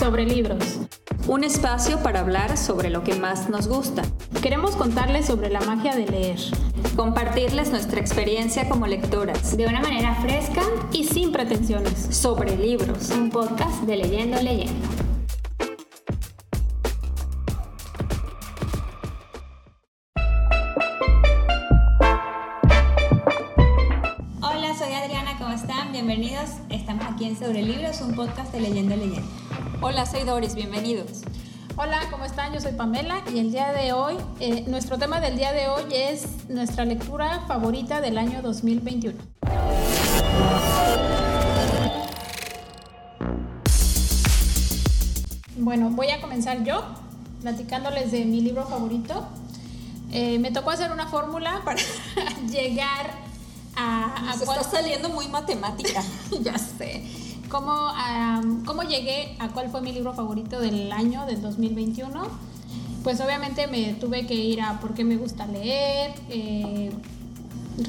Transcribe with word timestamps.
sobre 0.00 0.24
libros. 0.24 0.78
Un 1.28 1.44
espacio 1.44 2.02
para 2.02 2.20
hablar 2.20 2.56
sobre 2.56 2.88
lo 2.88 3.04
que 3.04 3.16
más 3.16 3.50
nos 3.50 3.68
gusta. 3.68 4.00
Queremos 4.40 4.74
contarles 4.74 5.26
sobre 5.26 5.50
la 5.50 5.60
magia 5.60 5.94
de 5.94 6.06
leer. 6.06 6.38
Compartirles 6.96 7.70
nuestra 7.70 8.00
experiencia 8.00 8.66
como 8.66 8.86
lectoras. 8.86 9.58
De 9.58 9.66
una 9.66 9.82
manera 9.82 10.14
fresca 10.14 10.62
y 10.90 11.04
sin 11.04 11.32
pretensiones. 11.32 12.16
Sobre 12.16 12.56
libros. 12.56 13.10
Un 13.10 13.28
podcast 13.28 13.82
de 13.82 13.96
Leyendo 13.98 14.40
Leyendo. 14.40 14.72
Hola, 24.40 24.74
soy 24.78 24.94
Adriana, 24.94 25.36
¿cómo 25.38 25.52
están? 25.52 25.92
Bienvenidos. 25.92 26.52
Estamos 26.70 27.04
aquí 27.04 27.26
en 27.26 27.38
Sobre 27.38 27.60
Libros, 27.60 28.00
un 28.00 28.14
podcast 28.14 28.50
de 28.54 28.60
Leyendo 28.60 28.96
Leyendo. 28.96 29.39
Hola, 29.80 30.06
soy 30.06 30.24
Doris, 30.24 30.54
bienvenidos. 30.54 31.22
Hola, 31.76 32.00
¿cómo 32.10 32.24
están? 32.24 32.52
Yo 32.52 32.60
soy 32.60 32.72
Pamela 32.72 33.22
y 33.32 33.38
el 33.38 33.50
día 33.52 33.72
de 33.72 33.92
hoy, 33.92 34.16
eh, 34.40 34.64
nuestro 34.66 34.98
tema 34.98 35.20
del 35.20 35.36
día 35.36 35.52
de 35.52 35.68
hoy 35.68 35.82
es 35.94 36.48
nuestra 36.48 36.84
lectura 36.84 37.44
favorita 37.46 38.00
del 38.00 38.18
año 38.18 38.42
2021. 38.42 39.18
Bueno, 45.56 45.90
voy 45.90 46.08
a 46.10 46.20
comenzar 46.20 46.64
yo 46.64 46.82
platicándoles 47.42 48.12
de 48.12 48.24
mi 48.24 48.40
libro 48.40 48.66
favorito. 48.66 49.26
Eh, 50.12 50.38
me 50.38 50.50
tocó 50.50 50.70
hacer 50.70 50.90
una 50.90 51.06
fórmula 51.06 51.60
para 51.64 51.80
llegar 52.50 53.10
a... 53.76 54.16
a 54.16 54.36
Nos 54.36 54.44
cuál- 54.44 54.60
está 54.60 54.78
saliendo 54.78 55.08
muy 55.10 55.28
matemática. 55.28 56.02
ya 56.42 56.56
sé. 56.58 57.04
¿Cómo, 57.50 57.92
¿Cómo 58.64 58.84
llegué 58.84 59.34
a 59.40 59.48
cuál 59.48 59.70
fue 59.70 59.80
mi 59.80 59.90
libro 59.90 60.14
favorito 60.14 60.60
del 60.60 60.92
año, 60.92 61.26
del 61.26 61.42
2021? 61.42 62.22
Pues 63.02 63.20
obviamente 63.20 63.66
me 63.66 63.94
tuve 63.94 64.24
que 64.26 64.34
ir 64.34 64.60
a 64.62 64.78
por 64.78 64.94
qué 64.94 65.02
me 65.02 65.16
gusta 65.16 65.46
leer, 65.46 66.14
eh, 66.28 66.92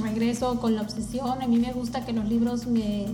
regreso 0.02 0.60
con 0.60 0.74
la 0.74 0.82
obsesión, 0.82 1.44
a 1.44 1.48
mí 1.48 1.60
me 1.60 1.74
gusta 1.74 2.04
que 2.06 2.12
los 2.12 2.26
libros 2.26 2.66
me, 2.66 3.06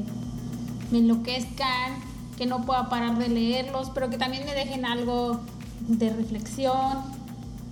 me 0.89 0.99
enloquezcan, 0.99 1.95
que 2.37 2.45
no 2.45 2.65
pueda 2.65 2.87
parar 2.87 3.17
de 3.17 3.27
leerlos, 3.27 3.91
pero 3.93 4.09
que 4.09 4.17
también 4.17 4.45
me 4.45 4.53
dejen 4.53 4.85
algo 4.85 5.41
de 5.81 6.11
reflexión, 6.13 7.01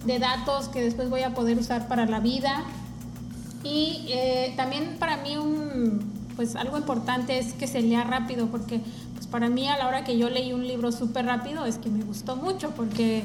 de 0.06 0.20
datos 0.20 0.68
que 0.68 0.82
después 0.82 1.10
voy 1.10 1.22
a 1.22 1.34
poder 1.34 1.58
usar 1.58 1.88
para 1.88 2.06
la 2.08 2.20
vida. 2.20 2.66
Y 3.64 4.08
eh, 4.10 4.54
también 4.58 4.98
para 5.00 5.18
mí 5.18 5.38
un, 5.38 6.15
pues 6.36 6.56
algo 6.56 6.78
importante 6.78 7.40
es 7.40 7.54
que 7.54 7.68
se 7.68 7.82
lea 7.82 8.04
rápido, 8.04 8.48
porque 8.48 8.82
pues 9.14 9.28
para 9.28 9.50
mí 9.50 9.68
a 9.68 9.78
la 9.78 9.88
hora 9.88 10.04
que 10.04 10.18
yo 10.18 10.30
leí 10.30 10.54
un 10.54 10.68
libro 10.68 10.92
súper 10.92 11.26
rápido 11.26 11.66
es 11.66 11.78
que 11.78 11.90
me 11.90 12.04
gustó 12.04 12.36
mucho, 12.36 12.72
porque 12.72 13.24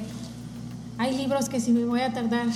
hay 0.98 1.16
libros 1.16 1.48
que 1.48 1.60
si 1.60 1.72
me 1.72 1.84
voy 1.84 2.00
a 2.00 2.12
tardar 2.12 2.46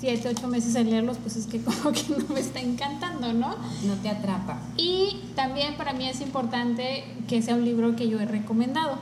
siete, 0.00 0.28
ocho 0.28 0.48
meses 0.48 0.74
en 0.74 0.90
leerlos, 0.90 1.18
pues 1.18 1.36
es 1.36 1.46
que 1.46 1.60
como 1.62 1.92
que 1.92 2.04
no 2.16 2.34
me 2.34 2.40
está 2.40 2.60
encantando, 2.60 3.32
¿no? 3.32 3.50
No 3.84 3.94
te 4.02 4.08
atrapa. 4.08 4.58
Y 4.76 5.20
también 5.36 5.76
para 5.76 5.92
mí 5.92 6.08
es 6.08 6.20
importante 6.20 7.04
que 7.28 7.42
sea 7.42 7.54
un 7.54 7.64
libro 7.64 7.96
que 7.96 8.08
yo 8.08 8.18
he 8.18 8.24
recomendado, 8.24 8.96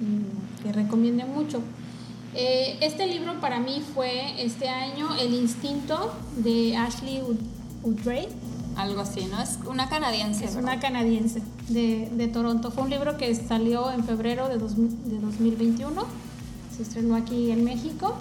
mm, 0.00 0.62
que 0.64 0.72
recomiende 0.72 1.24
mucho. 1.24 1.60
Eh, 2.34 2.78
este 2.80 3.06
libro 3.06 3.40
para 3.40 3.60
mí 3.60 3.80
fue 3.94 4.44
este 4.44 4.68
año 4.68 5.08
El 5.20 5.34
Instinto 5.34 6.12
de 6.36 6.76
Ashley 6.76 7.22
Udray. 7.84 8.26
Algo 8.76 9.00
así, 9.02 9.26
¿no? 9.30 9.40
Es 9.40 9.58
una 9.66 9.88
canadiense. 9.88 10.44
Es 10.44 10.56
¿verdad? 10.56 10.72
una 10.72 10.80
canadiense 10.80 11.42
de, 11.68 12.08
de 12.12 12.28
Toronto. 12.28 12.70
Fue 12.70 12.82
un 12.82 12.90
libro 12.90 13.16
que 13.16 13.34
salió 13.34 13.90
en 13.92 14.04
febrero 14.04 14.48
de, 14.48 14.58
dos- 14.58 14.74
de 14.76 15.18
2021. 15.20 16.02
Se 16.76 16.82
estrenó 16.82 17.14
aquí 17.14 17.50
en 17.52 17.62
México. 17.64 18.14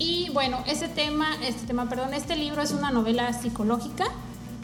Y 0.00 0.30
bueno, 0.30 0.58
ese 0.66 0.88
tema, 0.88 1.26
este 1.44 1.66
tema, 1.66 1.88
perdón, 1.88 2.14
este 2.14 2.36
libro 2.36 2.62
es 2.62 2.72
una 2.72 2.90
novela 2.90 3.32
psicológica 3.32 4.04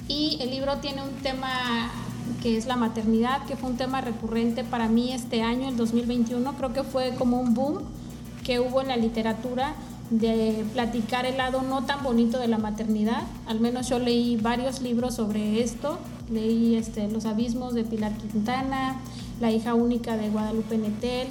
y 0.09 0.39
el 0.41 0.51
libro 0.51 0.77
tiene 0.79 1.03
un 1.03 1.11
tema 1.23 1.91
que 2.43 2.57
es 2.57 2.67
la 2.67 2.77
maternidad, 2.77 3.45
que 3.47 3.57
fue 3.57 3.71
un 3.71 3.77
tema 3.77 4.01
recurrente 4.01 4.65
para 4.65 4.89
mí 4.89 5.13
este 5.13 5.43
año, 5.43 5.69
el 5.69 5.77
2021. 5.77 6.55
Creo 6.55 6.73
que 6.73 6.83
fue 6.85 7.15
como 7.17 7.41
un 7.41 7.55
boom 7.55 7.79
que 8.45 8.61
hubo 8.61 8.81
en 8.81 8.89
la 8.89 8.97
literatura 8.97 9.75
de 10.19 10.65
platicar 10.73 11.27
el 11.27 11.37
lado 11.39 11.63
no 11.63 11.85
tan 11.85 12.03
bonito 12.03 12.39
de 12.39 12.49
la 12.49 12.59
maternidad. 12.59 13.23
Al 13.47 13.61
menos 13.61 13.89
yo 13.89 13.99
leí 13.99 14.37
varios 14.37 14.81
libros 14.81 15.15
sobre 15.15 15.63
esto. 15.63 15.99
Leí 16.31 16.77
este, 16.77 17.09
Los 17.09 17.27
abismos 17.27 17.75
de 17.75 17.85
Pilar 17.85 18.13
Quintana, 18.13 19.01
La 19.41 19.51
hija 19.51 19.75
única 19.75 20.17
de 20.17 20.31
Guadalupe 20.31 20.79
Netel 20.79 21.29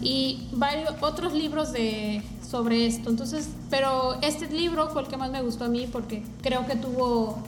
y 0.00 0.48
varios 0.52 0.94
otros 1.00 1.32
libros 1.32 1.72
de 1.72 2.22
sobre 2.48 2.86
esto. 2.86 3.10
Entonces, 3.10 3.48
pero 3.70 4.20
este 4.22 4.46
libro 4.48 4.88
fue 4.90 5.02
el 5.02 5.08
que 5.08 5.16
más 5.16 5.30
me 5.30 5.42
gustó 5.42 5.64
a 5.64 5.68
mí 5.68 5.88
porque 5.90 6.22
creo 6.42 6.66
que 6.66 6.76
tuvo 6.76 7.38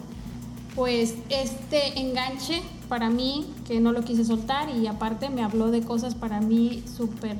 pues 0.74 1.14
este 1.30 1.98
enganche 1.98 2.62
para 2.88 3.08
mí 3.08 3.46
que 3.66 3.80
no 3.80 3.92
lo 3.92 4.02
quise 4.02 4.24
soltar 4.24 4.68
y 4.70 4.86
aparte 4.86 5.30
me 5.30 5.42
habló 5.42 5.70
de 5.70 5.80
cosas 5.80 6.14
para 6.14 6.40
mí 6.40 6.82
súper 6.96 7.36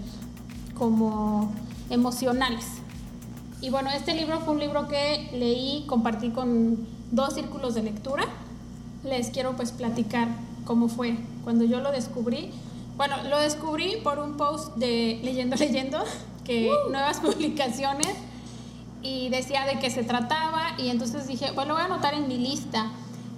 como 0.77 1.53
emocionales. 1.91 2.65
Y 3.61 3.71
bueno, 3.71 3.91
este 3.91 4.15
libro 4.15 4.41
fue 4.41 4.55
un 4.55 4.61
libro 4.61 4.87
que 4.89 5.31
leí, 5.33 5.85
compartí 5.87 6.31
con 6.31 6.87
dos 7.11 7.35
círculos 7.35 7.75
de 7.75 7.83
lectura. 7.83 8.25
Les 9.03 9.31
quiero 9.31 9.57
pues 9.57 9.73
platicar 9.73 10.29
cómo 10.65 10.89
fue 10.89 11.17
cuando 11.45 11.65
yo 11.65 11.81
lo 11.81 11.91
descubrí. 11.91 12.51
Bueno, 12.97 13.17
lo 13.29 13.39
descubrí 13.39 13.97
por 14.03 14.19
un 14.19 14.37
post 14.37 14.77
de 14.77 15.21
Leyendo 15.23 15.57
Leyendo, 15.57 16.05
que 16.45 16.71
nuevas 16.91 17.21
publicaciones, 17.21 18.15
y 19.03 19.29
decía 19.29 19.65
de 19.67 19.79
qué 19.79 19.91
se 19.91 20.03
trataba, 20.03 20.75
y 20.79 20.89
entonces 20.89 21.27
dije, 21.27 21.53
bueno, 21.53 21.69
lo 21.69 21.75
voy 21.75 21.83
a 21.83 21.87
anotar 21.87 22.15
en 22.15 22.29
mi 22.29 22.39
lista. 22.39 22.91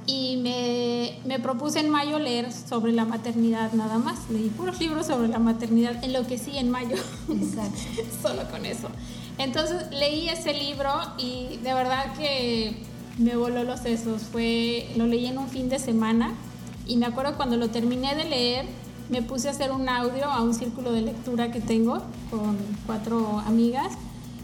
Y 0.06 0.38
me, 0.38 1.18
me 1.26 1.38
propuse 1.38 1.80
en 1.80 1.90
mayo 1.90 2.18
leer 2.18 2.50
sobre 2.50 2.92
la 2.92 3.04
maternidad 3.04 3.74
nada 3.74 3.98
más. 3.98 4.30
Leí 4.30 4.48
puros 4.48 4.80
libros 4.80 5.06
sobre 5.06 5.28
la 5.28 5.38
maternidad, 5.38 6.02
en 6.02 6.14
lo 6.14 6.26
que 6.26 6.38
sí 6.38 6.56
en 6.56 6.70
mayo. 6.70 6.96
Exacto. 7.28 7.78
Solo 8.22 8.48
con 8.50 8.64
eso. 8.64 8.88
Entonces 9.38 9.90
leí 9.92 10.28
ese 10.28 10.52
libro 10.52 10.90
y 11.16 11.58
de 11.62 11.74
verdad 11.74 12.12
que 12.14 12.76
me 13.18 13.36
voló 13.36 13.64
los 13.64 13.80
sesos. 13.80 14.22
Fue, 14.22 14.88
lo 14.96 15.06
leí 15.06 15.26
en 15.26 15.38
un 15.38 15.48
fin 15.48 15.68
de 15.68 15.78
semana 15.78 16.34
y 16.86 16.96
me 16.96 17.06
acuerdo 17.06 17.36
cuando 17.36 17.56
lo 17.56 17.70
terminé 17.70 18.14
de 18.14 18.24
leer, 18.24 18.66
me 19.08 19.22
puse 19.22 19.48
a 19.48 19.52
hacer 19.52 19.72
un 19.72 19.88
audio 19.88 20.24
a 20.24 20.42
un 20.42 20.54
círculo 20.54 20.92
de 20.92 21.02
lectura 21.02 21.50
que 21.50 21.60
tengo 21.60 22.02
con 22.30 22.56
cuatro 22.86 23.42
amigas 23.46 23.92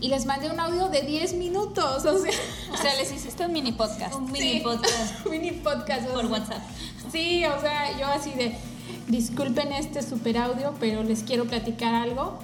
y 0.01 0.09
les 0.09 0.27
mandé 0.27 0.51
un 0.51 0.61
audio 0.61 0.89
de 0.89 1.03
10 1.03 1.35
minutos. 1.35 2.05
O 2.05 2.19
sea, 2.19 2.31
O 2.73 2.77
sea, 2.77 2.95
les 2.97 3.11
hiciste 3.13 3.47
un 3.47 3.53
mini 3.53 3.73
podcast. 3.73 4.15
Un 4.15 4.31
mini 4.31 4.61
podcast 4.61 5.25
un 5.25 5.31
mini 5.31 5.51
podcast. 5.53 6.09
o 6.09 6.13
por 6.13 6.23
sea, 6.23 6.31
WhatsApp. 6.31 6.63
Sí, 7.11 7.45
o 7.47 7.61
sea, 7.61 7.99
yo 7.99 8.07
así 8.07 8.31
de, 8.33 8.55
disculpen 9.09 9.73
este 9.73 10.03
super 10.03 10.37
audio, 10.37 10.75
pero 10.79 11.03
les 11.03 11.23
quiero 11.23 11.47
platicar 11.47 11.95
algo. 11.95 12.39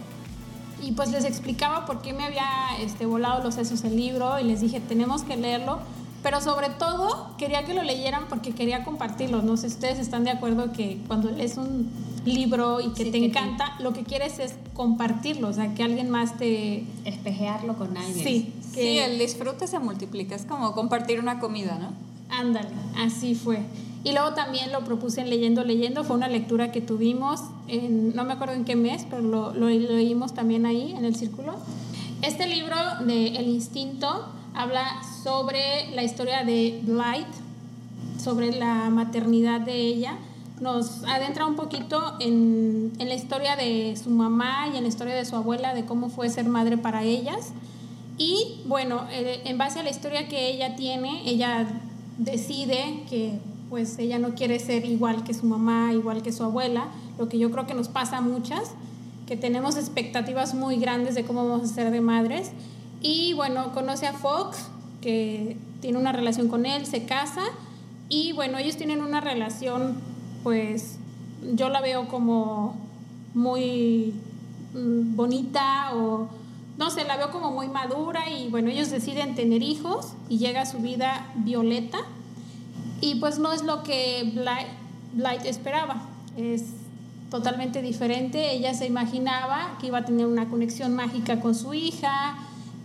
Y 0.83 0.93
pues 0.93 1.11
les 1.11 1.25
explicaba 1.25 1.85
por 1.87 2.01
qué 2.03 2.13
me 2.13 2.25
había 2.25 2.47
este, 2.81 3.07
volado 3.07 3.43
los 3.43 3.55
sesos 3.55 3.85
el 3.85 3.97
libro 3.97 4.39
y 4.41 4.45
les 4.45 4.61
dije, 4.61 4.81
tenemos 4.81 5.23
que 5.23 5.37
leerlo. 5.37 5.79
Pero 6.23 6.41
sobre 6.43 6.69
todo 6.69 7.35
quería 7.39 7.65
que 7.65 7.73
lo 7.73 7.83
leyeran 7.83 8.25
porque 8.29 8.53
quería 8.53 8.85
compartirlo. 8.85 9.41
No 9.41 9.57
sé 9.57 9.71
si 9.71 9.77
ustedes 9.77 9.99
están 9.99 10.25
de 10.25 10.31
acuerdo 10.31 10.71
que 10.73 10.99
cuando 11.07 11.31
lees 11.31 11.57
un 11.57 11.89
libro 12.27 12.79
y 12.83 12.91
que 12.93 13.05
Sí, 13.05 13.11
te 13.11 13.21
que 13.21 13.29
te- 13.31 13.39
encanta, 13.39 13.75
lo 13.81 13.95
que 13.95 14.03
quieres 14.05 14.39
es 14.39 14.55
compartirlo, 14.75 15.49
o 15.49 15.53
sea, 15.55 15.75
que 15.75 15.83
alguien 15.83 16.11
más 16.11 16.37
te... 16.37 16.85
Espejearlo 17.07 17.75
con 17.77 17.97
alguien. 17.97 18.23
Sí, 18.27 18.53
que- 18.75 18.83
Sí, 18.83 18.99
el 18.99 19.19
disfrute 19.19 19.67
se 19.67 19.79
multiplica. 19.79 20.35
Es 20.35 20.45
como 20.45 20.73
compartir 20.75 21.21
una 21.21 21.39
comida, 21.41 21.79
¿no? 21.79 21.93
Ándale, 22.37 22.69
así 22.99 23.35
fue. 23.35 23.61
Y 24.03 24.13
luego 24.13 24.33
también 24.33 24.73
lo 24.73 24.81
propuse 24.85 25.21
en 25.21 25.29
Leyendo, 25.29 25.63
Leyendo. 25.63 26.05
Fue 26.05 26.17
una 26.17 26.29
lectura 26.29 26.73
que 26.73 26.81
tuvimos, 26.81 27.41
en, 27.69 28.15
no 28.15 28.25
me 28.25 28.33
acuerdo 28.33 28.55
en 28.55 28.65
qué 28.65 28.75
mes, 28.75 29.07
pero 29.09 29.23
lo, 29.23 29.53
lo 29.53 29.69
leímos 29.69 30.33
también 30.33 30.65
ahí 30.65 30.93
en 30.97 31.05
el 31.05 31.15
círculo. 31.15 31.55
Este 32.23 32.47
libro 32.47 32.77
de 33.05 33.29
El 33.37 33.49
Instinto 33.49 34.27
habla 34.55 35.03
sobre 35.23 35.91
la 35.95 36.03
historia 36.03 36.45
de 36.45 36.81
Blythe, 36.83 37.39
sobre 38.23 38.53
la 38.53 38.89
maternidad 38.91 39.61
de 39.61 39.77
ella. 39.77 40.19
Nos 40.61 41.05
adentra 41.05 41.47
un 41.47 41.57
poquito 41.57 42.17
en, 42.21 42.93
en 42.99 43.09
la 43.09 43.15
historia 43.15 43.57
de 43.57 43.97
su 44.03 44.11
mamá 44.11 44.69
y 44.73 44.77
en 44.77 44.83
la 44.83 44.89
historia 44.89 45.15
de 45.15 45.25
su 45.25 45.37
abuela, 45.37 45.75
de 45.75 45.85
cómo 45.85 46.09
fue 46.09 46.29
ser 46.29 46.47
madre 46.47 46.77
para 46.79 47.03
ellas. 47.05 47.53
Y 48.19 48.61
bueno, 48.67 49.07
eh, 49.11 49.41
en 49.45 49.57
base 49.57 49.81
a 49.81 49.83
la 49.83 49.91
historia 49.91 50.29
que 50.29 50.51
ella 50.51 50.77
tiene, 50.77 51.23
ella 51.25 51.67
decide 52.19 53.05
que 53.09 53.39
pues 53.71 54.01
ella 54.01 54.19
no 54.19 54.35
quiere 54.35 54.59
ser 54.59 54.85
igual 54.85 55.23
que 55.23 55.33
su 55.33 55.47
mamá, 55.47 55.93
igual 55.95 56.23
que 56.23 56.33
su 56.33 56.43
abuela, 56.43 56.89
lo 57.19 57.29
que 57.29 57.39
yo 57.39 57.53
creo 57.53 57.69
que 57.69 57.75
nos 57.75 57.87
pasa 57.87 58.19
a 58.19 58.21
muchas, 58.21 58.73
que 59.29 59.37
tenemos 59.37 59.77
expectativas 59.77 60.55
muy 60.55 60.77
grandes 60.77 61.15
de 61.15 61.25
cómo 61.25 61.49
vamos 61.49 61.71
a 61.71 61.73
ser 61.73 61.93
de 61.93 62.01
madres. 62.01 62.51
Y 63.01 63.33
bueno, 63.35 63.73
conoce 63.73 64.09
a 64.09 64.13
Fox, 64.13 64.67
que 65.01 65.57
tiene 65.81 65.99
una 65.99 66.11
relación 66.11 66.49
con 66.49 66.67
él, 66.67 66.85
se 66.85 67.05
casa 67.05 67.43
y 68.09 68.33
bueno, 68.33 68.59
ellos 68.59 68.77
tienen 68.77 69.03
una 69.03 69.21
relación, 69.21 69.95
pues 70.43 70.97
yo 71.55 71.69
la 71.69 71.81
veo 71.81 72.09
como 72.09 72.75
muy 73.35 74.13
mm, 74.75 75.15
bonita 75.15 75.95
o 75.95 76.29
no 76.77 76.91
sé, 76.91 77.05
la 77.05 77.17
veo 77.17 77.31
como 77.31 77.53
muy 77.53 77.69
madura 77.69 78.29
y 78.31 78.49
bueno, 78.49 78.69
ellos 78.69 78.91
deciden 78.91 79.37
tener 79.37 79.63
hijos 79.63 80.15
y 80.29 80.39
llega 80.39 80.67
su 80.67 80.79
vida 80.79 81.31
Violeta 81.37 81.99
y 83.01 83.17
pues 83.17 83.39
no 83.39 83.53
es 83.53 83.63
lo 83.63 83.83
que 83.83 84.33
Blight, 85.13 85.45
esperaba, 85.45 86.03
es 86.37 86.65
totalmente 87.31 87.83
diferente, 87.83 88.53
ella 88.53 88.75
se 88.75 88.87
imaginaba 88.87 89.77
que 89.81 89.89
iba 89.89 89.99
a 89.99 90.05
tener 90.05 90.27
una 90.27 90.49
conexión 90.49 90.95
mágica 90.95 91.41
con 91.41 91.55
su 91.55 91.75
hija, 91.75 92.39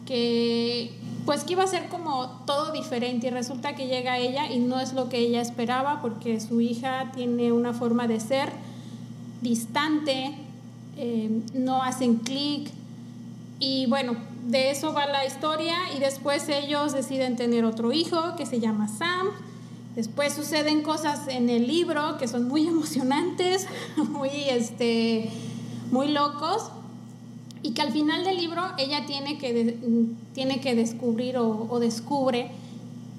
que 0.05 0.93
pues 1.25 1.43
que 1.43 1.53
iba 1.53 1.63
a 1.63 1.67
ser 1.67 1.89
como 1.89 2.27
todo 2.45 2.71
diferente. 2.71 3.27
Y 3.27 3.29
resulta 3.31 3.75
que 3.75 3.87
llega 3.87 4.17
ella 4.19 4.51
y 4.51 4.59
no 4.59 4.79
es 4.79 4.93
lo 4.93 5.09
que 5.09 5.17
ella 5.17 5.41
esperaba 5.41 6.01
porque 6.01 6.39
su 6.39 6.61
hija 6.61 7.11
tiene 7.15 7.51
una 7.51 7.73
forma 7.73 8.07
de 8.07 8.19
ser 8.19 8.49
distante, 9.41 10.35
eh, 10.97 11.41
no 11.53 11.81
hacen 11.81 12.17
clic. 12.17 12.69
Y 13.59 13.87
bueno, 13.87 14.15
de 14.45 14.69
eso 14.69 14.93
va 14.93 15.07
la 15.07 15.25
historia. 15.25 15.75
Y 15.95 15.99
después 15.99 16.47
ellos 16.47 16.93
deciden 16.93 17.35
tener 17.35 17.65
otro 17.65 17.91
hijo 17.91 18.35
que 18.37 18.45
se 18.45 18.59
llama 18.59 18.87
Sam. 18.87 19.29
Después 19.95 20.33
suceden 20.33 20.81
cosas 20.81 21.27
en 21.29 21.49
el 21.49 21.67
libro 21.67 22.17
que 22.17 22.27
son 22.27 22.47
muy 22.47 22.67
emocionantes, 22.67 23.67
muy, 23.95 24.29
este, 24.49 25.29
muy 25.91 26.09
locos 26.09 26.69
y 27.61 27.71
que 27.71 27.81
al 27.81 27.91
final 27.91 28.23
del 28.23 28.37
libro 28.37 28.61
ella 28.77 29.05
tiene 29.07 29.37
que, 29.37 29.75
tiene 30.33 30.59
que 30.59 30.75
descubrir 30.75 31.37
o, 31.37 31.67
o, 31.69 31.79
descubre 31.79 32.51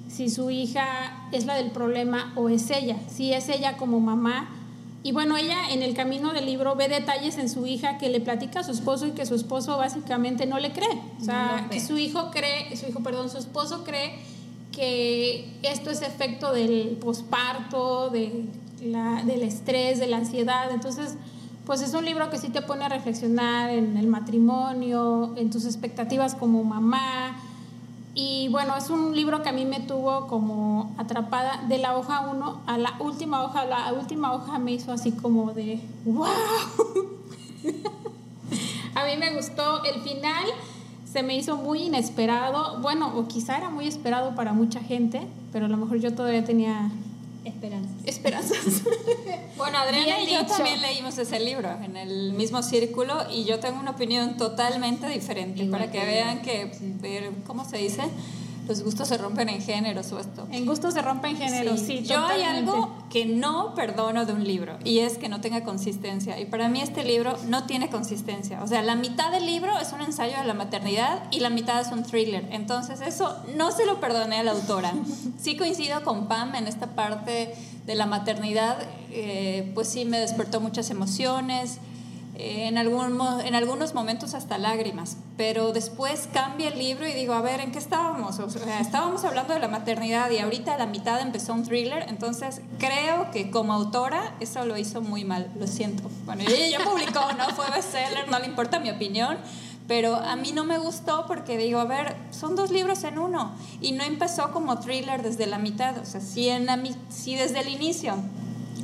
si 0.07 0.29
su 0.29 0.49
hija 0.49 1.27
es 1.33 1.45
la 1.45 1.55
del 1.55 1.71
problema 1.71 2.31
o 2.37 2.47
es 2.47 2.69
ella, 2.69 2.95
si 3.09 3.33
es 3.33 3.49
ella 3.49 3.75
como 3.75 3.99
mamá. 3.99 4.49
Y 5.03 5.11
bueno, 5.11 5.35
ella 5.35 5.69
en 5.71 5.83
el 5.83 5.95
camino 5.95 6.31
del 6.31 6.45
libro 6.45 6.75
ve 6.75 6.87
detalles 6.87 7.37
en 7.37 7.49
su 7.49 7.65
hija 7.65 7.97
que 7.97 8.09
le 8.09 8.21
platica 8.21 8.61
a 8.61 8.63
su 8.63 8.71
esposo 8.71 9.07
y 9.07 9.11
que 9.11 9.25
su 9.25 9.35
esposo 9.35 9.77
básicamente 9.77 10.45
no 10.45 10.59
le 10.59 10.71
cree. 10.71 11.01
O 11.19 11.23
sea, 11.23 11.67
que 11.69 11.79
su 11.79 11.97
hijo 11.97 12.31
cree, 12.31 12.75
su 12.77 12.87
hijo, 12.87 13.01
perdón, 13.01 13.29
su 13.29 13.37
esposo 13.37 13.83
cree 13.83 14.17
que 14.77 15.49
esto 15.63 15.89
es 15.89 16.03
efecto 16.03 16.53
del 16.53 16.99
posparto, 17.01 18.11
de 18.11 18.45
la, 18.83 19.23
del 19.23 19.41
estrés, 19.41 19.99
de 19.99 20.05
la 20.05 20.17
ansiedad. 20.17 20.71
Entonces, 20.71 21.15
pues 21.65 21.81
es 21.81 21.95
un 21.95 22.05
libro 22.05 22.29
que 22.29 22.37
sí 22.37 22.49
te 22.49 22.61
pone 22.61 22.85
a 22.85 22.89
reflexionar 22.89 23.71
en 23.71 23.97
el 23.97 24.05
matrimonio, 24.05 25.33
en 25.35 25.49
tus 25.49 25.65
expectativas 25.65 26.35
como 26.35 26.63
mamá. 26.63 27.35
Y 28.13 28.49
bueno, 28.49 28.77
es 28.77 28.91
un 28.91 29.15
libro 29.15 29.41
que 29.41 29.49
a 29.49 29.51
mí 29.51 29.65
me 29.65 29.79
tuvo 29.79 30.27
como 30.27 30.93
atrapada 30.99 31.63
de 31.67 31.79
la 31.79 31.97
hoja 31.97 32.29
1 32.31 32.61
a 32.67 32.77
la 32.77 32.97
última 32.99 33.43
hoja. 33.43 33.65
La 33.65 33.91
última 33.93 34.31
hoja 34.33 34.59
me 34.59 34.73
hizo 34.73 34.91
así 34.91 35.11
como 35.11 35.53
de 35.53 35.79
¡wow! 36.05 36.27
a 38.93 39.05
mí 39.05 39.17
me 39.19 39.33
gustó 39.35 39.83
el 39.83 40.01
final, 40.03 40.45
se 41.11 41.23
me 41.23 41.35
hizo 41.35 41.57
muy 41.57 41.83
inesperado. 41.83 42.79
Bueno, 42.81 43.17
o 43.17 43.27
quizá 43.27 43.57
era 43.57 43.69
muy 43.69 43.87
esperado 43.87 44.35
para 44.35 44.53
mucha 44.53 44.81
gente, 44.81 45.21
pero 45.51 45.65
a 45.65 45.69
lo 45.69 45.77
mejor 45.77 45.99
yo 45.99 46.13
todavía 46.13 46.43
tenía 46.43 46.91
Esperanzas. 47.47 47.91
Esperanzas. 48.05 48.81
bueno, 49.57 49.77
Adriana 49.87 50.21
y 50.21 50.33
yo 50.33 50.45
también 50.45 50.81
leímos 50.81 51.17
ese 51.17 51.39
libro 51.39 51.69
en 51.81 51.95
el 51.95 52.33
mismo 52.33 52.61
círculo 52.61 53.25
y 53.31 53.45
yo 53.45 53.59
tengo 53.59 53.79
una 53.79 53.91
opinión 53.91 54.35
totalmente 54.35 55.07
diferente 55.07 55.63
para 55.65 55.89
que, 55.89 56.03
vean 56.03 56.41
que, 56.41 56.71
¿cómo 57.45 57.63
se 57.63 57.77
dice? 57.77 58.03
Los 58.67 58.83
gustos 58.83 59.07
se 59.07 59.17
rompen 59.17 59.47
en 59.49 59.61
géneros 59.61 60.11
o 60.11 60.19
esto. 60.19 60.47
En 60.51 60.65
gustos 60.65 60.93
se 60.93 61.01
rompen 61.01 61.37
géneros, 61.37 61.79
sí. 61.79 62.03
Yo 62.03 62.25
hay 62.25 62.41
algo 62.41 62.93
que 63.09 63.25
no 63.25 63.73
perdono 63.75 64.25
de 64.25 64.33
un 64.33 64.43
libro 64.43 64.77
y 64.83 64.99
es 64.99 65.17
que 65.17 65.29
no 65.29 65.39
tenga 65.39 65.63
consistencia. 65.63 66.39
Y 66.39 66.45
para 66.45 66.67
mí 66.67 66.81
este 66.81 67.03
libro 67.03 67.37
no 67.47 67.65
tiene 67.65 67.89
consistencia. 67.89 68.61
O 68.61 68.67
sea, 68.67 68.81
la 68.81 68.95
mitad 68.95 69.31
del 69.31 69.45
libro 69.45 69.77
es 69.79 69.93
un 69.93 70.01
ensayo 70.01 70.37
de 70.37 70.43
la 70.43 70.53
maternidad 70.53 71.23
y 71.31 71.39
la 71.39 71.49
mitad 71.49 71.79
es 71.79 71.91
un 71.93 72.03
thriller. 72.03 72.45
Entonces 72.51 72.99
eso 73.01 73.37
no 73.55 73.71
se 73.71 73.85
lo 73.85 74.01
perdoné 74.01 74.39
a 74.39 74.43
la 74.43 74.51
autora. 74.51 74.93
Sí 75.37 75.55
coincido 75.55 76.03
con 76.03 76.27
Pam 76.27 76.55
en 76.55 76.67
esta 76.67 76.87
parte 76.87 77.53
de 77.85 77.95
la 77.95 78.05
maternidad, 78.05 78.77
eh, 79.11 79.71
pues 79.75 79.87
sí 79.87 80.03
me 80.03 80.19
despertó 80.19 80.59
muchas 80.59 80.89
emociones 80.89 81.79
en, 82.39 82.77
algún, 82.77 83.19
en 83.43 83.55
algunos 83.55 83.93
momentos 83.93 84.33
hasta 84.33 84.57
lágrimas, 84.57 85.17
pero 85.37 85.73
después 85.73 86.29
cambia 86.31 86.69
el 86.69 86.77
libro 86.77 87.07
y 87.07 87.13
digo, 87.13 87.33
a 87.33 87.41
ver, 87.41 87.59
¿en 87.59 87.71
qué 87.71 87.79
estábamos? 87.79 88.39
O 88.39 88.49
sea, 88.49 88.79
estábamos 88.79 89.23
hablando 89.23 89.53
de 89.53 89.59
la 89.59 89.67
maternidad 89.67 90.29
y 90.29 90.39
ahorita 90.39 90.75
a 90.75 90.77
la 90.77 90.85
mitad 90.85 91.19
empezó 91.19 91.53
un 91.53 91.63
thriller, 91.63 92.05
entonces 92.07 92.61
creo 92.77 93.31
que 93.31 93.49
como 93.49 93.73
autora 93.73 94.35
eso 94.39 94.65
lo 94.65 94.77
hizo 94.77 95.01
muy 95.01 95.25
mal, 95.25 95.51
lo 95.59 95.65
siento. 95.67 96.09
Bueno, 96.25 96.43
ella 96.47 96.79
publicó, 96.83 97.21
no 97.37 97.49
fue 97.55 97.65
bestseller, 97.71 98.29
no 98.29 98.39
le 98.39 98.45
importa 98.45 98.79
mi 98.79 98.91
opinión, 98.91 99.37
pero 99.87 100.15
a 100.15 100.35
mí 100.35 100.51
no 100.51 100.63
me 100.63 100.77
gustó 100.77 101.25
porque 101.27 101.57
digo, 101.57 101.79
a 101.79 101.85
ver, 101.85 102.15
son 102.29 102.55
dos 102.55 102.69
libros 102.69 103.03
en 103.03 103.17
uno 103.17 103.53
y 103.81 103.93
no 103.93 104.03
empezó 104.03 104.51
como 104.51 104.77
thriller 104.79 105.23
desde 105.23 105.47
la 105.47 105.57
mitad, 105.57 105.97
o 105.97 106.05
sea, 106.05 106.21
si, 106.21 106.49
en 106.49 106.67
la, 106.67 106.79
si 107.09 107.35
desde 107.35 107.61
el 107.61 107.69
inicio 107.69 108.15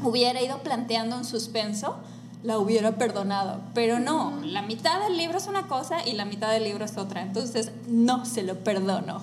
hubiera 0.01 0.41
ido 0.41 0.59
planteando 0.63 1.17
un 1.17 1.25
suspenso, 1.25 1.97
la 2.43 2.59
hubiera 2.59 2.97
perdonado. 2.97 3.61
Pero 3.73 3.99
no, 3.99 4.41
la 4.43 4.61
mitad 4.61 5.01
del 5.01 5.17
libro 5.17 5.37
es 5.37 5.47
una 5.47 5.67
cosa 5.67 6.05
y 6.05 6.13
la 6.13 6.25
mitad 6.25 6.51
del 6.51 6.65
libro 6.65 6.85
es 6.85 6.97
otra. 6.97 7.21
Entonces, 7.21 7.71
no 7.87 8.25
se 8.25 8.43
lo 8.43 8.55
perdono. 8.59 9.21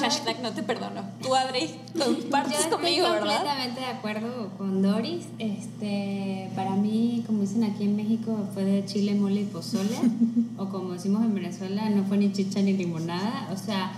Hashtag 0.00 0.40
no 0.40 0.52
te 0.52 0.62
perdono. 0.62 1.02
Tú, 1.20 1.34
Adri, 1.34 1.70
compartes 1.98 2.66
conmigo, 2.66 3.10
¿verdad? 3.10 3.32
Estoy 3.32 3.44
completamente 3.44 3.80
de 3.80 3.86
acuerdo 3.86 4.50
con 4.56 4.82
Doris. 4.82 5.26
Este, 5.38 6.50
para 6.54 6.76
mí, 6.76 7.24
como 7.26 7.42
dicen 7.42 7.64
aquí 7.64 7.84
en 7.84 7.96
México, 7.96 8.38
fue 8.54 8.64
de 8.64 8.84
chile, 8.84 9.14
mole 9.14 9.40
y 9.40 9.44
pozole. 9.44 9.96
o 10.56 10.68
como 10.68 10.92
decimos 10.92 11.22
en 11.22 11.34
Venezuela, 11.34 11.90
no 11.90 12.04
fue 12.04 12.16
ni 12.16 12.32
chicha 12.32 12.60
ni 12.60 12.74
limonada. 12.74 13.48
O 13.52 13.56
sea, 13.56 13.92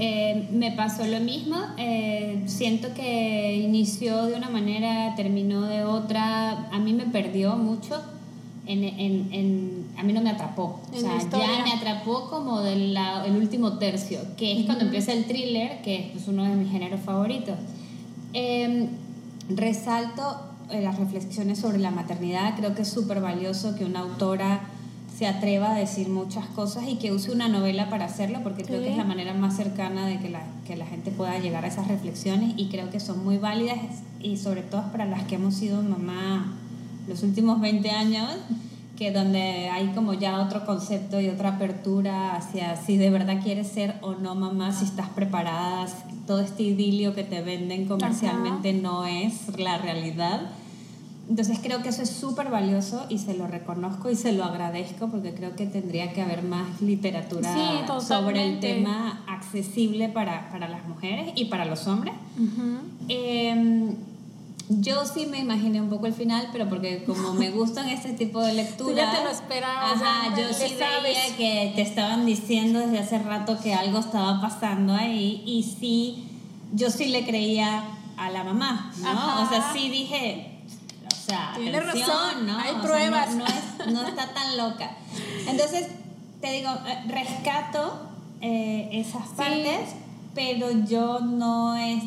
eh, 0.00 0.48
me 0.50 0.72
pasó 0.72 1.04
lo 1.04 1.20
mismo, 1.20 1.56
eh, 1.76 2.42
siento 2.46 2.94
que 2.94 3.56
inició 3.56 4.24
de 4.24 4.34
una 4.34 4.48
manera, 4.48 5.14
terminó 5.14 5.62
de 5.62 5.84
otra, 5.84 6.68
a 6.70 6.78
mí 6.78 6.94
me 6.94 7.04
perdió 7.04 7.56
mucho, 7.56 8.00
en, 8.66 8.84
en, 8.84 9.28
en, 9.32 9.86
a 9.98 10.02
mí 10.02 10.12
no 10.12 10.22
me 10.22 10.30
atrapó, 10.30 10.80
o 10.90 10.98
sea, 10.98 11.18
ya 11.18 11.62
me 11.64 11.72
atrapó 11.72 12.30
como 12.30 12.60
del 12.60 12.96
el 13.26 13.36
último 13.36 13.78
tercio, 13.78 14.20
que 14.38 14.60
es 14.60 14.64
cuando 14.64 14.84
empieza 14.84 15.12
el 15.12 15.26
thriller, 15.26 15.82
que 15.82 15.96
es 15.96 16.06
pues, 16.12 16.28
uno 16.28 16.44
de 16.44 16.54
mis 16.54 16.70
géneros 16.70 17.00
favoritos. 17.00 17.56
Em, 18.32 18.88
resalto 19.48 20.22
eh, 20.70 20.80
las 20.80 20.98
reflexiones 20.98 21.58
sobre 21.58 21.78
la 21.78 21.90
maternidad, 21.90 22.54
creo 22.56 22.74
que 22.74 22.82
es 22.82 22.88
súper 22.88 23.20
valioso 23.20 23.74
que 23.74 23.84
una 23.84 24.00
autora 24.00 24.69
se 25.20 25.26
atreva 25.26 25.72
a 25.72 25.74
decir 25.74 26.08
muchas 26.08 26.46
cosas 26.46 26.84
y 26.88 26.96
que 26.96 27.12
use 27.12 27.30
una 27.30 27.46
novela 27.46 27.90
para 27.90 28.06
hacerlo, 28.06 28.38
porque 28.42 28.64
creo 28.64 28.82
que 28.82 28.90
es 28.90 28.96
la 28.96 29.04
manera 29.04 29.34
más 29.34 29.54
cercana 29.54 30.06
de 30.06 30.18
que 30.18 30.30
la, 30.30 30.40
que 30.66 30.76
la 30.76 30.86
gente 30.86 31.10
pueda 31.10 31.38
llegar 31.38 31.62
a 31.66 31.68
esas 31.68 31.88
reflexiones 31.88 32.54
y 32.56 32.70
creo 32.70 32.88
que 32.88 33.00
son 33.00 33.22
muy 33.22 33.36
válidas 33.36 33.76
y 34.18 34.38
sobre 34.38 34.62
todo 34.62 34.90
para 34.92 35.04
las 35.04 35.24
que 35.24 35.34
hemos 35.34 35.56
sido 35.56 35.82
mamá 35.82 36.54
los 37.06 37.22
últimos 37.22 37.60
20 37.60 37.90
años, 37.90 38.30
que 38.96 39.12
donde 39.12 39.68
hay 39.68 39.88
como 39.88 40.14
ya 40.14 40.40
otro 40.40 40.64
concepto 40.64 41.20
y 41.20 41.28
otra 41.28 41.56
apertura 41.56 42.34
hacia 42.34 42.76
si 42.76 42.96
de 42.96 43.10
verdad 43.10 43.42
quieres 43.42 43.66
ser 43.66 43.96
o 44.00 44.14
no 44.14 44.34
mamá, 44.34 44.72
si 44.72 44.86
estás 44.86 45.10
preparada, 45.10 45.86
todo 46.26 46.40
este 46.40 46.62
idilio 46.62 47.14
que 47.14 47.24
te 47.24 47.42
venden 47.42 47.84
comercialmente 47.84 48.72
no 48.72 49.04
es 49.04 49.54
la 49.58 49.76
realidad 49.76 50.50
entonces 51.28 51.60
creo 51.62 51.82
que 51.82 51.90
eso 51.90 52.02
es 52.02 52.10
súper 52.10 52.50
valioso 52.50 53.06
y 53.08 53.18
se 53.18 53.34
lo 53.34 53.46
reconozco 53.46 54.10
y 54.10 54.16
se 54.16 54.32
lo 54.32 54.44
agradezco 54.44 55.08
porque 55.08 55.32
creo 55.32 55.54
que 55.54 55.66
tendría 55.66 56.12
que 56.12 56.22
haber 56.22 56.42
más 56.42 56.80
literatura 56.80 57.54
sobre 58.00 58.44
el 58.44 58.60
tema 58.60 59.22
accesible 59.28 60.08
para, 60.08 60.50
para, 60.50 60.68
las 60.68 60.86
mujeres 60.88 61.32
y 61.36 61.44
para 61.46 61.64
los 61.64 61.86
hombres. 61.86 62.14
Em, 63.08 63.94
yo 64.68 65.04
sí 65.04 65.26
me 65.26 65.38
imaginé 65.38 65.80
un 65.80 65.88
poco 65.88 66.06
el 66.06 66.14
final, 66.14 66.48
pero 66.52 66.68
porque 66.68 67.04
como 67.04 67.34
me 67.34 67.50
gustan 67.50 67.88
este 67.88 68.12
tipo 68.12 68.40
de 68.40 68.54
lecturas... 68.54 68.96
ya 68.96 69.16
te 69.16 69.24
lo 69.24 69.30
esperabas. 69.30 70.02
Ajá, 70.02 70.36
yo 70.36 70.52
sí 70.52 70.74
veía 71.02 71.36
que 71.36 71.72
te 71.76 71.82
estaban 71.82 72.26
diciendo 72.26 72.80
desde 72.80 72.98
hace 72.98 73.18
rato 73.18 73.58
que 73.60 73.74
algo 73.74 73.98
estaba 73.98 74.40
pasando 74.40 74.94
ahí 74.94 75.42
y 75.46 75.62
sí, 75.62 76.24
yo 76.72 76.90
sí 76.90 77.06
le 77.06 77.24
creía 77.24 77.84
a 78.16 78.30
la 78.30 78.44
mamá, 78.44 78.92
¿no? 79.00 79.42
O 79.42 79.48
sea, 79.48 79.72
sí 79.72 79.88
dije, 79.88 80.49
tiene 81.54 81.80
razón, 81.80 82.46
¿no? 82.46 82.58
Hay 82.58 82.74
pruebas. 82.82 83.30
no, 83.34 84.06
está 84.06 84.32
tan 84.34 84.56
loca. 84.56 84.90
Entonces, 85.46 85.88
te 86.40 86.52
digo, 86.52 86.70
eh, 86.86 87.04
rescato 87.08 88.00
eh, 88.40 88.88
esas 88.92 89.28
partes, 89.28 89.90
pero 90.34 90.70
yo 90.70 91.20
no 91.20 91.74
es 91.76 92.04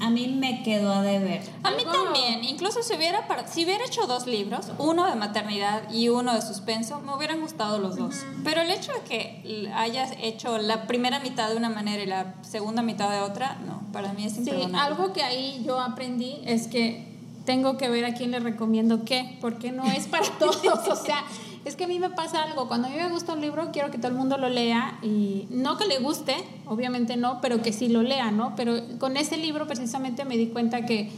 a 0.00 0.10
mí 0.10 0.28
me 0.28 0.62
quedó 0.62 0.92
a 0.92 1.02
deber. 1.02 1.42
A 1.62 1.70
mí 1.70 1.84
también, 1.84 2.44
incluso 2.44 2.82
si 2.82 2.94
hubiera, 2.94 3.26
si 3.46 3.64
hubiera 3.64 3.84
hecho 3.84 4.06
dos 4.06 4.26
libros, 4.26 4.66
uno 4.78 5.06
de 5.06 5.14
maternidad 5.14 5.90
y 5.90 6.08
uno 6.08 6.34
de 6.34 6.42
suspenso, 6.42 7.00
me 7.00 7.14
hubieran 7.14 7.40
gustado 7.40 7.78
los 7.78 7.96
dos. 7.96 8.16
Pero 8.42 8.60
el 8.60 8.70
hecho 8.70 8.92
de 8.92 9.00
que 9.00 9.70
hayas 9.74 10.12
hecho 10.20 10.58
la 10.58 10.86
primera 10.86 11.20
mitad 11.20 11.48
de 11.48 11.56
una 11.56 11.70
manera 11.70 12.02
y 12.02 12.06
la 12.06 12.34
segunda 12.42 12.82
mitad 12.82 13.10
de 13.10 13.20
otra, 13.20 13.56
no, 13.66 13.82
para 13.92 14.12
mí 14.12 14.24
es 14.24 14.36
imperdonable. 14.36 14.76
Sí, 14.76 14.84
algo 14.84 15.12
que 15.12 15.22
ahí 15.22 15.62
yo 15.64 15.80
aprendí 15.80 16.40
es 16.44 16.66
que 16.66 17.13
tengo 17.44 17.76
que 17.76 17.88
ver 17.88 18.04
a 18.04 18.14
quién 18.14 18.30
le 18.30 18.40
recomiendo 18.40 19.04
qué, 19.04 19.38
porque 19.40 19.72
no 19.72 19.84
es 19.84 20.06
para 20.06 20.26
todos. 20.38 20.88
O 20.88 20.96
sea, 20.96 21.24
Es 21.64 21.76
que 21.76 21.84
a 21.84 21.88
mí 21.88 21.98
me 21.98 22.10
pasa 22.10 22.42
algo, 22.42 22.68
cuando 22.68 22.88
a 22.88 22.90
mí 22.90 22.96
me 22.96 23.08
gusta 23.08 23.32
un 23.32 23.40
libro 23.40 23.70
quiero 23.72 23.90
que 23.90 23.96
todo 23.96 24.08
el 24.08 24.14
mundo 24.14 24.36
lo 24.36 24.50
lea 24.50 24.98
y 25.02 25.46
no 25.48 25.78
que 25.78 25.86
le 25.86 25.98
guste, 25.98 26.36
obviamente 26.66 27.16
no, 27.16 27.40
pero 27.40 27.62
que 27.62 27.72
sí 27.72 27.88
lo 27.88 28.02
lea, 28.02 28.30
¿no? 28.30 28.54
Pero 28.54 28.74
con 28.98 29.16
ese 29.16 29.38
libro 29.38 29.66
precisamente 29.66 30.26
me 30.26 30.36
di 30.36 30.48
cuenta 30.48 30.84
que 30.84 31.10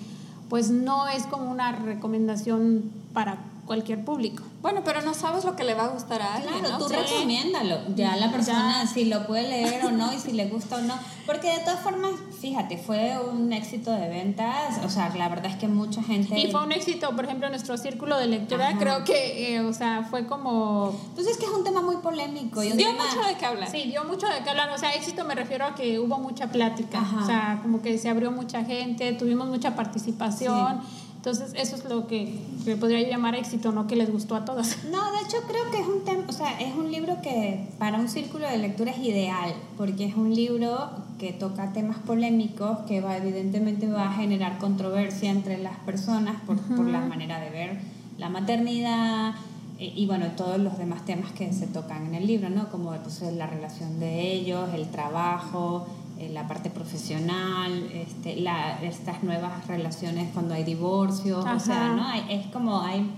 pues 0.49 0.71
no 0.71 1.09
es 1.09 1.25
como 1.25 1.51
una 1.51 1.73
recomendación 1.73 2.93
para 3.13 3.39
cualquier 3.67 4.05
público. 4.05 4.43
Bueno, 4.63 4.83
pero 4.85 5.03
no 5.03 5.13
sabes 5.15 5.45
lo 5.45 5.55
que 5.57 5.65
le 5.65 5.75
va 5.75 5.85
a 5.85 5.89
gustar 5.89 6.23
a 6.23 6.35
alguien, 6.37 6.61
Claro, 6.61 6.79
¿no? 6.79 6.79
tú 6.79 6.89
Sí. 6.89 6.95
recomiéndalo. 6.97 7.79
Ya 7.95 8.17
la 8.17 8.31
persona 8.33 8.87
si 8.87 9.05
lo 9.05 9.27
puede 9.27 9.49
leer 9.49 9.85
o 9.85 9.91
no 9.91 10.13
y 10.13 10.19
si 10.19 10.33
le 10.33 10.47
gusta 10.49 10.77
o 10.77 10.81
no. 10.83 10.95
Porque 11.27 11.49
de 11.53 11.59
todas 11.59 11.81
formas, 11.81 12.13
fíjate, 12.41 12.79
fue 12.79 13.17
un 13.33 13.53
éxito 13.53 13.91
de 13.93 14.09
ventas. 14.09 14.79
O 14.85 14.89
sea, 14.89 15.13
la 15.17 15.29
verdad 15.29 15.47
es 15.51 15.57
que 15.57 15.67
mucha 15.69 16.03
gente. 16.03 16.39
Y 16.39 16.51
fue 16.53 16.63
un 16.65 16.71
éxito, 16.73 17.15
por 17.17 17.25
ejemplo, 17.25 17.49
nuestro 17.49 17.77
círculo 17.77 18.17
de 18.19 18.27
lectura, 18.29 18.69
Ajá. 18.69 18.79
creo 18.79 19.05
que, 19.05 19.57
eh, 19.57 19.61
o 19.61 19.73
sea, 19.73 20.07
fue 20.09 20.27
como... 20.27 20.93
Pues 21.15 21.27
es 21.27 21.37
que 21.37 21.45
es 21.47 21.51
un 21.51 21.65
tema 21.65 21.83
muy 21.83 21.97
polémico. 21.97 22.63
y 22.63 22.71
Dio 22.73 22.87
tema- 22.89 23.05
mucho 23.05 23.27
de 23.27 23.35
qué 23.37 23.47
hablar. 23.47 23.69
Sí, 23.71 23.83
dio 23.85 24.05
mucho 24.05 24.27
de 24.29 24.43
qué 24.45 24.51
hablar, 24.51 24.71
o 24.71 24.79
sea, 24.79 24.95
éxito 24.95 25.25
me 25.25 25.35
refiero 25.35 25.65
a 25.67 25.75
que 25.75 25.99
hubo 25.99 26.19
mucha 26.19 26.47
plática, 26.49 27.01
Ajá. 27.01 27.21
o 27.23 27.27
sea, 27.27 27.59
como 27.63 27.83
que 27.83 27.99
se 27.99 28.09
abrió 28.09 28.31
mucha 28.31 28.65
gente, 28.65 29.13
tuvimos 29.13 29.49
mucha 29.49 29.75
participación, 29.75 30.81
entonces 31.27 31.61
eso 31.61 31.75
es 31.75 31.85
lo 31.87 32.07
que 32.07 32.39
le 32.67 32.77
podría 32.77 33.03
llamar 33.03 33.35
éxito, 33.35 33.73
no 33.73 33.89
que 33.89 33.97
les 33.97 34.13
gustó 34.13 34.37
a 34.37 34.45
todas. 34.45 34.79
No, 34.93 35.11
de 35.11 35.19
hecho 35.25 35.39
creo 35.49 35.69
que 35.73 35.81
es 35.81 35.87
un 35.89 36.05
tema, 36.05 36.23
o 36.29 36.33
sea, 36.33 36.61
es 36.61 36.73
un 36.77 36.93
libro 36.93 37.21
que 37.21 37.67
para 37.81 37.99
un 37.99 38.09
círculo 38.09 38.49
de 38.49 38.59
lectura 38.59 38.93
es 38.93 38.99
ideal, 38.99 39.53
porque 39.77 40.05
es 40.05 40.15
un 40.15 40.33
libro 40.33 40.89
que 41.19 41.33
toca 41.33 41.73
temas 41.73 41.99
polémicos, 41.99 42.79
que 42.87 43.01
va 43.01 43.17
evidentemente 43.17 43.89
va 43.89 44.09
a 44.09 44.13
generar 44.13 44.59
controversia 44.59 45.33
entre 45.33 45.59
las 45.59 45.77
personas 45.79 46.41
por, 46.43 46.59
por 46.59 46.87
la 46.87 47.01
manera 47.01 47.41
de 47.41 47.51
ver 47.51 47.81
la 48.19 48.29
maternidad 48.29 49.35
eh, 49.81 49.93
y 49.97 50.07
bueno, 50.07 50.27
todos 50.37 50.59
los 50.59 50.79
demás 50.79 51.05
temas 51.05 51.33
que 51.33 51.53
se 51.53 51.67
tocan 51.67 52.07
en 52.07 52.15
el 52.15 52.27
libro, 52.29 52.51
¿no? 52.51 52.69
Como 52.71 52.93
pues, 52.93 53.21
la 53.33 53.49
relación 53.49 53.99
de 53.99 54.33
ellos, 54.33 54.73
el 54.75 54.89
trabajo, 54.93 55.89
eh, 56.19 56.31
la 56.33 56.47
parte 56.49 56.71
profesional, 56.71 57.91
este, 57.93 58.37
la, 58.41 58.81
estas 58.83 59.23
nuevas 59.23 59.67
relaciones 59.67 60.29
cuando 60.33 60.55
hay 60.55 60.65
divorcio, 60.65 61.41
o 61.41 61.61
sea. 61.61 61.93
¿no? 61.95 62.07
Hay- 62.07 62.25
es 62.31 62.47
como 62.47 62.81
hay 62.81 63.11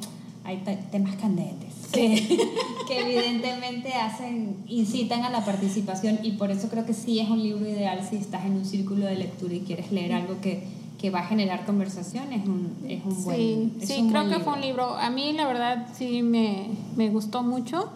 hay 0.44 0.58
te- 0.64 0.76
temas 0.90 1.14
candentes 1.16 1.74
que, 1.92 2.38
que 2.88 3.00
evidentemente 3.00 3.92
hacen 3.92 4.56
incitan 4.66 5.22
a 5.24 5.28
la 5.30 5.44
participación 5.44 6.20
y 6.22 6.32
por 6.32 6.50
eso 6.50 6.68
creo 6.70 6.86
que 6.86 6.94
sí 6.94 7.18
es 7.20 7.28
un 7.28 7.42
libro 7.42 7.68
ideal 7.68 8.00
si 8.08 8.16
estás 8.16 8.46
en 8.46 8.52
un 8.52 8.64
círculo 8.64 9.04
de 9.04 9.16
lectura 9.16 9.52
y 9.54 9.60
quieres 9.60 9.92
leer 9.92 10.14
algo 10.14 10.40
que, 10.40 10.64
que 10.98 11.10
va 11.10 11.18
a 11.20 11.26
generar 11.26 11.66
conversación 11.66 12.32
es 12.32 12.46
un, 12.46 12.74
es 12.88 13.04
un 13.04 13.24
buen 13.24 13.36
Sí, 13.36 13.72
es 13.82 13.88
sí 13.88 14.00
un 14.00 14.08
creo 14.10 14.22
buen 14.24 14.38
que 14.38 14.42
fue 14.42 14.52
un 14.54 14.60
libro, 14.62 14.94
a 14.96 15.10
mí 15.10 15.32
la 15.34 15.46
verdad 15.46 15.86
sí 15.94 16.22
me, 16.22 16.68
me 16.96 17.10
gustó 17.10 17.42
mucho. 17.42 17.90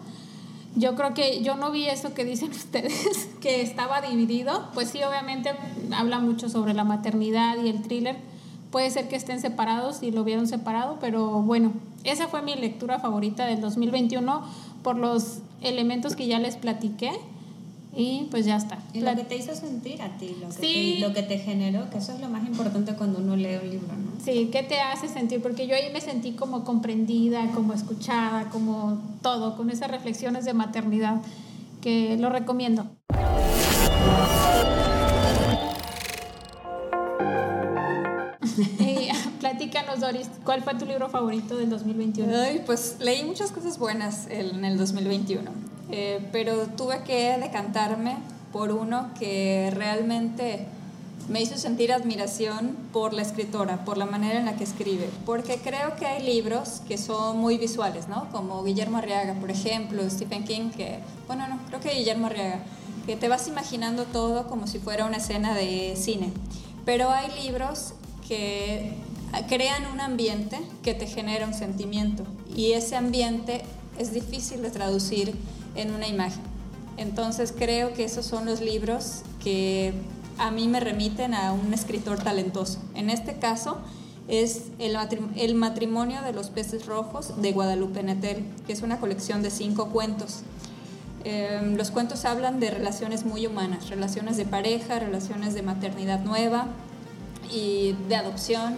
Yo 0.75 0.95
creo 0.95 1.13
que 1.13 1.43
yo 1.43 1.55
no 1.55 1.71
vi 1.71 1.85
eso 1.85 2.13
que 2.13 2.25
dicen 2.25 2.51
ustedes, 2.51 3.29
que 3.41 3.61
estaba 3.61 4.01
dividido. 4.01 4.69
Pues 4.73 4.89
sí, 4.89 5.01
obviamente 5.03 5.51
habla 5.95 6.19
mucho 6.19 6.49
sobre 6.49 6.73
la 6.73 6.83
maternidad 6.83 7.57
y 7.63 7.69
el 7.69 7.81
thriller. 7.81 8.17
Puede 8.71 8.89
ser 8.89 9.07
que 9.07 9.15
estén 9.15 9.39
separados 9.39 10.01
y 10.01 10.11
lo 10.11 10.23
vieron 10.23 10.47
separado, 10.47 10.97
pero 10.99 11.43
bueno, 11.43 11.73
esa 12.03 12.27
fue 12.27 12.41
mi 12.41 12.55
lectura 12.55 12.99
favorita 12.99 13.45
del 13.45 13.61
2021 13.61 14.43
por 14.81 14.97
los 14.97 15.39
elementos 15.61 16.15
que 16.15 16.25
ya 16.25 16.39
les 16.39 16.57
platiqué 16.57 17.11
y 17.95 18.27
pues 18.31 18.45
ya 18.45 18.55
está. 18.57 18.79
y 18.93 19.01
lo 19.01 19.15
que 19.15 19.23
te 19.23 19.35
hizo 19.35 19.53
sentir 19.55 20.01
a 20.01 20.17
ti 20.17 20.35
lo 20.41 20.47
que, 20.47 20.53
Sí. 20.53 20.95
te, 20.99 21.07
lo 21.07 21.13
que 21.13 21.23
te 21.23 21.37
generó 21.37 21.89
que 21.89 21.99
eso 21.99 22.13
es 22.13 22.19
lo 22.19 22.29
más 22.29 22.45
importante 22.47 22.93
cuando 22.95 23.19
uno 23.19 23.35
lee 23.35 23.57
un 23.61 23.69
libro 23.69 23.87
¿no? 23.87 24.13
Sí, 24.23 24.49
¿qué 24.51 24.63
te 24.63 24.79
hace 24.79 25.07
sentir? 25.07 25.41
Porque 25.41 25.67
yo 25.67 25.75
ahí 25.75 25.91
me 25.93 26.01
sentí 26.01 26.31
como 26.31 26.63
comprendida, 26.63 27.45
como 27.53 27.73
escuchada, 27.73 28.49
como 28.49 28.99
todo, 29.21 29.55
con 29.57 29.69
esas 29.69 29.91
reflexiones 29.91 30.45
de 30.45 30.53
maternidad, 30.53 31.21
que 31.81 32.17
lo 32.17 32.29
recomiendo. 32.29 32.87
y 38.79 39.09
platícanos, 39.39 39.99
Doris, 39.99 40.29
¿cuál 40.43 40.61
fue 40.63 40.75
tu 40.75 40.85
libro 40.85 41.09
favorito 41.09 41.57
del 41.57 41.69
2021? 41.69 42.31
Ay, 42.35 42.61
pues 42.65 42.97
leí 42.99 43.23
muchas 43.23 43.51
cosas 43.51 43.77
buenas 43.79 44.27
en 44.29 44.63
el 44.65 44.77
2021, 44.77 45.49
eh, 45.95 46.27
pero 46.31 46.65
tuve 46.75 47.03
que 47.03 47.37
decantarme 47.37 48.17
por 48.51 48.71
uno 48.71 49.11
que 49.19 49.71
realmente 49.75 50.65
me 51.29 51.39
hizo 51.39 51.55
sentir 51.55 51.93
admiración 51.93 52.75
por 52.91 53.13
la 53.13 53.21
escritora, 53.21 53.85
por 53.85 53.99
la 53.99 54.07
manera 54.07 54.39
en 54.39 54.45
la 54.45 54.55
que 54.55 54.63
escribe, 54.63 55.07
porque 55.23 55.57
creo 55.57 55.95
que 55.95 56.07
hay 56.07 56.23
libros 56.23 56.81
que 56.87 56.97
son 56.97 57.37
muy 57.37 57.59
visuales, 57.59 58.07
¿no? 58.07 58.27
Como 58.31 58.63
Guillermo 58.63 58.97
Arriaga, 58.97 59.35
por 59.35 59.51
ejemplo, 59.51 60.01
Stephen 60.09 60.45
King, 60.45 60.71
que, 60.71 60.97
bueno, 61.27 61.47
no, 61.47 61.59
creo 61.67 61.79
que 61.79 61.93
Guillermo 61.93 62.25
Arriaga, 62.25 62.63
que 63.05 63.15
te 63.15 63.27
vas 63.27 63.47
imaginando 63.47 64.05
todo 64.05 64.47
como 64.47 64.65
si 64.65 64.79
fuera 64.79 65.05
una 65.05 65.17
escena 65.17 65.53
de 65.53 65.93
cine, 65.95 66.33
pero 66.85 67.11
hay 67.11 67.29
libros 67.43 67.93
que 68.27 68.93
crean 69.47 69.85
un 69.93 70.01
ambiente 70.01 70.59
que 70.81 70.95
te 70.95 71.05
genera 71.05 71.45
un 71.45 71.53
sentimiento 71.53 72.23
y 72.55 72.71
ese 72.71 72.95
ambiente 72.95 73.61
es 73.99 74.11
difícil 74.11 74.63
de 74.63 74.71
traducir 74.71 75.35
en 75.75 75.93
una 75.93 76.07
imagen. 76.07 76.41
Entonces 76.97 77.53
creo 77.57 77.93
que 77.93 78.03
esos 78.03 78.25
son 78.25 78.45
los 78.45 78.61
libros 78.61 79.23
que 79.43 79.93
a 80.37 80.51
mí 80.51 80.67
me 80.67 80.79
remiten 80.79 81.33
a 81.33 81.51
un 81.53 81.73
escritor 81.73 82.19
talentoso. 82.19 82.79
En 82.95 83.09
este 83.09 83.35
caso 83.35 83.77
es 84.27 84.63
el, 84.79 84.95
matrim- 84.95 85.31
el 85.35 85.55
matrimonio 85.55 86.21
de 86.21 86.33
los 86.33 86.49
peces 86.49 86.85
rojos 86.85 87.41
de 87.41 87.51
Guadalupe 87.51 88.03
Nettel, 88.03 88.45
que 88.65 88.73
es 88.73 88.81
una 88.81 88.99
colección 88.99 89.41
de 89.41 89.49
cinco 89.49 89.89
cuentos. 89.89 90.41
Eh, 91.25 91.73
los 91.77 91.91
cuentos 91.91 92.25
hablan 92.25 92.59
de 92.59 92.69
relaciones 92.69 93.25
muy 93.25 93.47
humanas, 93.47 93.89
relaciones 93.89 94.37
de 94.37 94.45
pareja, 94.45 94.99
relaciones 94.99 95.53
de 95.53 95.61
maternidad 95.61 96.19
nueva 96.19 96.67
y 97.51 97.95
de 98.07 98.15
adopción. 98.15 98.75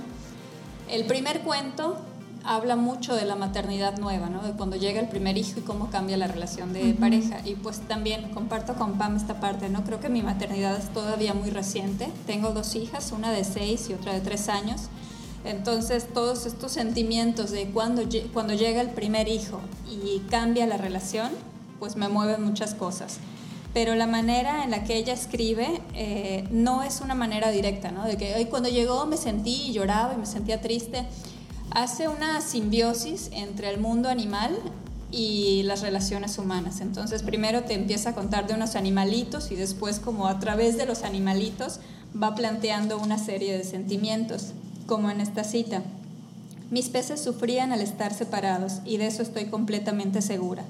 El 0.90 1.06
primer 1.06 1.42
cuento 1.42 1.98
habla 2.46 2.76
mucho 2.76 3.16
de 3.16 3.26
la 3.26 3.36
maternidad 3.36 3.98
nueva, 3.98 4.30
¿no? 4.30 4.42
de 4.44 4.52
cuando 4.52 4.76
llega 4.76 5.00
el 5.00 5.08
primer 5.08 5.38
hijo 5.38 5.60
y 5.60 5.64
cómo 5.64 5.90
cambia 5.90 6.18
la 6.18 6.28
relación 6.28 6.74
de 6.74 6.94
pareja. 6.94 7.40
Y 7.46 7.56
pues 7.56 7.80
también 7.82 8.30
comparto 8.30 8.76
con 8.76 8.98
Pam 8.98 9.16
esta 9.16 9.40
parte, 9.40 9.70
¿no? 9.70 9.84
creo 9.84 10.00
que 10.00 10.10
mi 10.10 10.22
maternidad 10.22 10.78
es 10.78 10.90
todavía 10.94 11.34
muy 11.34 11.50
reciente. 11.50 12.10
Tengo 12.28 12.50
dos 12.52 12.76
hijas, 12.76 13.12
una 13.12 13.32
de 13.32 13.44
seis 13.44 13.90
y 13.90 13.94
otra 13.94 14.14
de 14.14 14.22
tres 14.22 14.48
años. 14.50 14.84
Entonces 15.44 16.08
todos 16.14 16.46
estos 16.46 16.72
sentimientos 16.72 17.52
de 17.52 17.68
cuando, 17.70 18.04
cuando 18.34 18.54
llega 18.54 18.82
el 18.82 18.90
primer 18.90 19.28
hijo 19.28 19.60
y 19.90 20.20
cambia 20.30 20.66
la 20.66 20.78
relación, 20.78 21.32
pues 21.80 21.96
me 21.96 22.10
mueven 22.10 22.44
muchas 22.44 22.74
cosas. 22.74 23.18
Pero 23.74 23.94
la 23.96 24.08
manera 24.08 24.64
en 24.64 24.72
la 24.72 24.86
que 24.86 24.96
ella 24.96 25.14
escribe 25.14 25.82
eh, 25.94 26.48
no 26.50 26.82
es 26.82 27.02
una 27.02 27.14
manera 27.14 27.52
directa, 27.52 27.92
¿no? 27.92 28.06
De 28.06 28.16
que 28.16 28.34
"Ay, 28.34 28.46
cuando 28.46 28.70
llegó 28.70 29.06
me 29.06 29.18
sentí 29.18 29.64
y 29.68 29.74
lloraba 29.74 30.14
y 30.14 30.18
me 30.18 30.26
sentía 30.26 30.62
triste. 30.62 31.06
Hace 31.76 32.08
una 32.08 32.40
simbiosis 32.40 33.30
entre 33.34 33.70
el 33.70 33.82
mundo 33.82 34.08
animal 34.08 34.58
y 35.12 35.64
las 35.64 35.82
relaciones 35.82 36.38
humanas. 36.38 36.80
Entonces 36.80 37.22
primero 37.22 37.66
te 37.66 37.74
empieza 37.74 38.12
a 38.12 38.16
contar 38.16 38.48
de 38.48 38.54
unos 38.54 38.78
animalitos 38.78 39.52
y 39.52 39.56
después 39.56 40.00
como 40.00 40.28
a 40.28 40.40
través 40.40 40.78
de 40.78 40.86
los 40.86 41.04
animalitos 41.04 41.82
va 42.16 42.34
planteando 42.34 42.98
una 42.98 43.18
serie 43.18 43.58
de 43.58 43.66
sentimientos, 43.66 44.54
como 44.88 45.12
en 45.12 45.20
esta 45.20 45.44
cita. 45.44 45.84
Mis 46.72 46.88
peces 46.88 47.22
sufrían 47.22 47.74
al 47.74 47.82
estar 47.82 48.14
separados 48.14 48.80
y 48.86 48.96
de 48.96 49.08
eso 49.08 49.22
estoy 49.22 49.48
completamente 49.48 50.22
segura. 50.22 50.64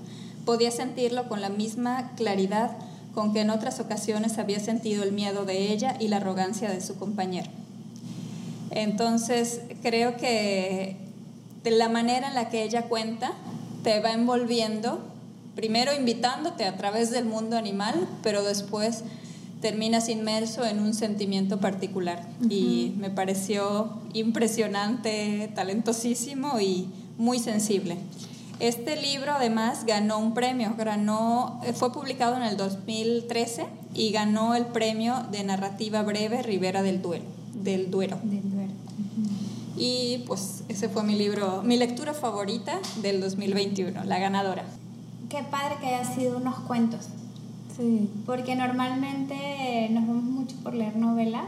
Podía 0.44 0.72
sentirlo 0.72 1.30
con 1.30 1.40
la 1.40 1.50
misma 1.50 2.14
claridad 2.16 2.72
con 3.14 3.32
que 3.32 3.42
en 3.42 3.52
otras 3.52 3.80
ocasiones 3.80 4.40
había 4.40 4.60
sentido 4.60 5.04
el 5.04 5.12
miedo 5.12 5.46
de 5.46 5.72
ella 5.72 5.98
y 6.00 6.08
la 6.08 6.18
arrogancia 6.18 6.72
de 6.72 6.82
su 6.82 6.96
compañero. 6.96 7.52
Entonces, 8.72 9.62
creo 9.82 10.18
que 10.18 10.98
de 11.64 11.72
la 11.72 11.90
manera 11.90 12.28
en 12.28 12.36
la 12.36 12.50
que 12.50 12.64
ella 12.64 12.84
cuenta 12.84 13.34
te 13.84 14.00
va 14.00 14.12
envolviendo, 14.12 15.00
primero 15.56 15.94
invitándote 15.96 16.66
a 16.66 16.78
través 16.78 17.12
del 17.12 17.26
mundo 17.26 17.58
animal, 17.58 18.08
pero 18.24 18.44
después 18.44 19.04
terminas 19.62 20.10
inmerso 20.10 20.66
en 20.66 20.80
un 20.80 20.94
sentimiento 20.94 21.60
particular. 21.60 22.28
Y 22.50 22.94
me 22.98 23.10
pareció 23.10 24.00
impresionante, 24.14 25.52
talentosísimo 25.56 26.60
y 26.60 26.88
muy 27.18 27.40
sensible. 27.40 27.98
Este 28.60 28.96
libro 28.96 29.34
además 29.34 29.86
ganó 29.86 30.20
un 30.20 30.34
premio, 30.34 30.76
ganó, 30.78 31.60
eh, 31.66 31.74
fue 31.74 31.92
publicado 31.92 32.38
en 32.38 32.44
el 32.44 32.58
2013 32.58 33.66
y 33.94 34.12
ganó 34.12 34.56
el 34.56 34.66
premio 34.68 35.26
de 35.32 35.44
narrativa 35.44 36.04
breve 36.04 36.42
Rivera 36.42 36.82
del 36.82 37.02
Duero. 37.02 37.26
Del 37.54 37.92
Duero. 37.92 38.18
Del 38.24 38.50
Duero. 38.50 38.55
Y 39.78 40.24
pues 40.28 40.64
ese 40.70 40.88
fue 40.90 41.04
mi 41.04 41.16
libro, 41.16 41.62
mi 41.64 41.78
lectura 41.78 42.14
favorita 42.14 42.80
del 43.02 43.20
2021, 43.22 44.04
la 44.06 44.20
ganadora. 44.20 44.64
Qué 45.30 45.44
padre 45.44 45.76
que 45.82 45.88
haya 45.88 46.06
sido 46.06 46.38
unos 46.38 46.56
cuentos, 46.60 47.08
Sí. 47.76 48.10
porque 48.26 48.56
normalmente 48.56 49.90
nos 49.92 50.08
vamos 50.08 50.24
mucho 50.24 50.56
por 50.64 50.74
leer 50.74 50.96
novelas 50.96 51.46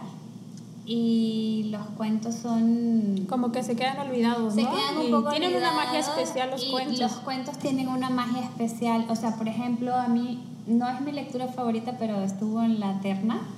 y 0.86 1.68
los 1.72 1.86
cuentos 1.98 2.36
son 2.36 3.26
como 3.30 3.52
que 3.52 3.64
se 3.64 3.76
quedan 3.76 4.00
olvidados, 4.00 4.56
se 4.56 4.64
¿no? 4.64 4.72
quedan 4.72 4.98
un 4.98 5.08
Y 5.08 5.12
poco 5.12 5.30
tienen 5.30 5.56
una 5.56 5.72
magia 5.74 6.00
especial 6.00 6.50
los 6.52 6.64
y 6.64 6.72
cuentos. 6.72 7.00
los 7.00 7.12
cuentos 7.14 7.58
tienen 7.60 7.88
una 7.90 8.10
magia 8.10 8.42
especial 8.44 9.06
o 9.10 9.16
sea 9.16 9.36
por 9.36 9.48
ejemplo 9.50 9.94
a 9.96 10.08
mí 10.08 10.40
no 10.68 10.88
es 10.90 11.02
mi 11.02 11.12
lectura 11.14 11.48
favorita 11.48 11.96
pero 11.98 12.22
estuvo 12.24 12.62
en 12.62 12.80
la 12.80 13.00
terna 13.02 13.42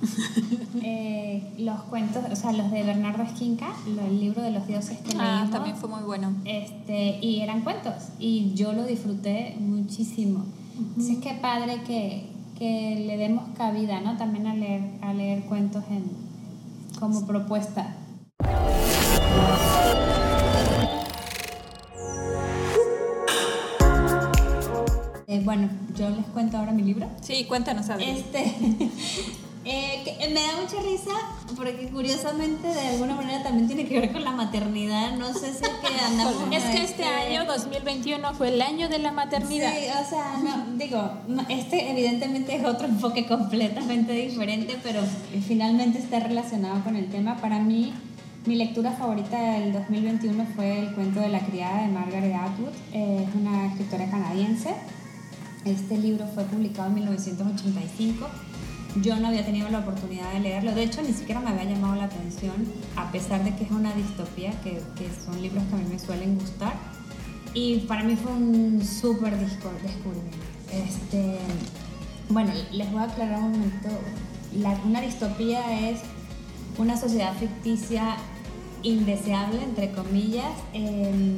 Eh, 0.82 1.42
los 1.58 1.80
cuentos 1.82 2.22
o 2.30 2.36
sea 2.36 2.52
los 2.52 2.70
de 2.70 2.82
Bernardo 2.84 3.22
Esquinca 3.24 3.66
el 3.86 4.20
libro 4.20 4.40
de 4.40 4.50
los 4.52 4.66
dioses 4.68 4.98
que 4.98 5.16
Ah, 5.18 5.32
leímos 5.34 5.50
también 5.50 5.76
fue 5.76 5.88
muy 5.90 6.02
bueno. 6.02 6.32
este, 6.44 7.18
y 7.20 7.40
eran 7.40 7.62
cuentos 7.62 7.94
y 8.18 8.54
yo 8.54 8.72
lo 8.72 8.84
disfruté 8.86 9.56
muchísimo. 9.58 10.44
Entonces 10.78 11.18
qué 11.22 11.34
padre 11.34 11.82
que, 11.86 12.28
que 12.58 13.04
le 13.06 13.16
demos 13.18 13.44
cabida, 13.58 14.00
¿no? 14.00 14.16
También 14.16 14.46
a 14.46 14.54
leer, 14.54 14.82
a 15.02 15.12
leer 15.12 15.42
cuentos 15.44 15.84
en, 15.90 16.04
como 16.98 17.26
propuesta. 17.26 17.96
Eh, 25.30 25.40
bueno, 25.44 25.68
yo 25.96 26.10
les 26.10 26.26
cuento 26.26 26.58
ahora 26.58 26.72
mi 26.72 26.82
libro. 26.82 27.06
Sí, 27.20 27.44
cuéntanos, 27.44 27.88
Adri. 27.88 28.04
Este, 28.04 28.40
eh, 29.64 30.02
que 30.04 30.28
me 30.28 30.40
da 30.42 30.60
mucha 30.60 30.82
risa 30.82 31.12
porque 31.54 31.88
curiosamente 31.88 32.66
de 32.66 32.88
alguna 32.88 33.14
manera 33.14 33.40
también 33.44 33.68
tiene 33.68 33.86
que 33.86 34.00
ver 34.00 34.10
con 34.10 34.24
la 34.24 34.32
maternidad. 34.32 35.16
No 35.16 35.32
sé 35.32 35.52
si 35.52 35.62
es 35.62 35.70
que 35.70 36.04
andamos. 36.04 36.34
Es 36.50 36.64
que 36.64 36.82
este 36.82 37.04
año 37.04 37.44
2021 37.44 38.34
fue 38.34 38.48
el 38.48 38.60
año 38.60 38.88
de 38.88 38.98
la 38.98 39.12
maternidad. 39.12 39.72
Sí, 39.72 39.84
o 40.04 40.10
sea, 40.10 40.36
no, 40.42 40.76
digo, 40.76 41.12
este 41.48 41.92
evidentemente 41.92 42.56
es 42.56 42.64
otro 42.64 42.88
enfoque 42.88 43.28
completamente 43.28 44.12
diferente, 44.12 44.80
pero 44.82 45.00
finalmente 45.46 46.00
está 46.00 46.18
relacionado 46.18 46.82
con 46.82 46.96
el 46.96 47.08
tema. 47.08 47.36
Para 47.36 47.60
mí, 47.60 47.94
mi 48.46 48.56
lectura 48.56 48.90
favorita 48.90 49.40
del 49.40 49.72
2021 49.74 50.44
fue 50.56 50.80
El 50.80 50.92
cuento 50.92 51.20
de 51.20 51.28
la 51.28 51.38
criada 51.38 51.82
de 51.82 51.88
Margaret 51.92 52.34
Atwood. 52.34 52.74
Eh, 52.92 53.28
es 53.28 53.34
una 53.36 53.66
escritora 53.66 54.10
canadiense. 54.10 54.74
Este 55.64 55.98
libro 55.98 56.26
fue 56.34 56.44
publicado 56.44 56.88
en 56.88 56.94
1985. 56.94 58.26
Yo 59.02 59.16
no 59.16 59.28
había 59.28 59.44
tenido 59.44 59.68
la 59.68 59.80
oportunidad 59.80 60.32
de 60.32 60.40
leerlo. 60.40 60.74
De 60.74 60.82
hecho, 60.82 61.02
ni 61.02 61.12
siquiera 61.12 61.40
me 61.40 61.50
había 61.50 61.64
llamado 61.64 61.96
la 61.96 62.04
atención, 62.04 62.54
a 62.96 63.12
pesar 63.12 63.44
de 63.44 63.54
que 63.54 63.64
es 63.64 63.70
una 63.70 63.92
distopía, 63.92 64.52
que, 64.62 64.80
son 65.24 65.40
libros 65.42 65.62
que 65.64 65.74
a 65.74 65.78
mí 65.78 65.84
me 65.90 65.98
suelen 65.98 66.38
gustar. 66.38 66.72
Y 67.52 67.80
para 67.80 68.02
mí 68.04 68.16
fue 68.16 68.32
un 68.32 68.82
súper 68.82 69.36
descubrimiento. 69.36 70.38
Este, 70.72 71.38
bueno, 72.30 72.52
les 72.72 72.90
voy 72.90 73.00
a 73.00 73.04
aclarar 73.04 73.42
un 73.42 73.52
momento. 73.52 73.88
Una 74.86 75.00
distopía 75.02 75.90
es 75.90 76.00
una 76.78 76.96
sociedad 76.96 77.34
ficticia 77.34 78.16
indeseable, 78.82 79.62
entre 79.62 79.92
comillas, 79.92 80.52
em, 80.72 81.36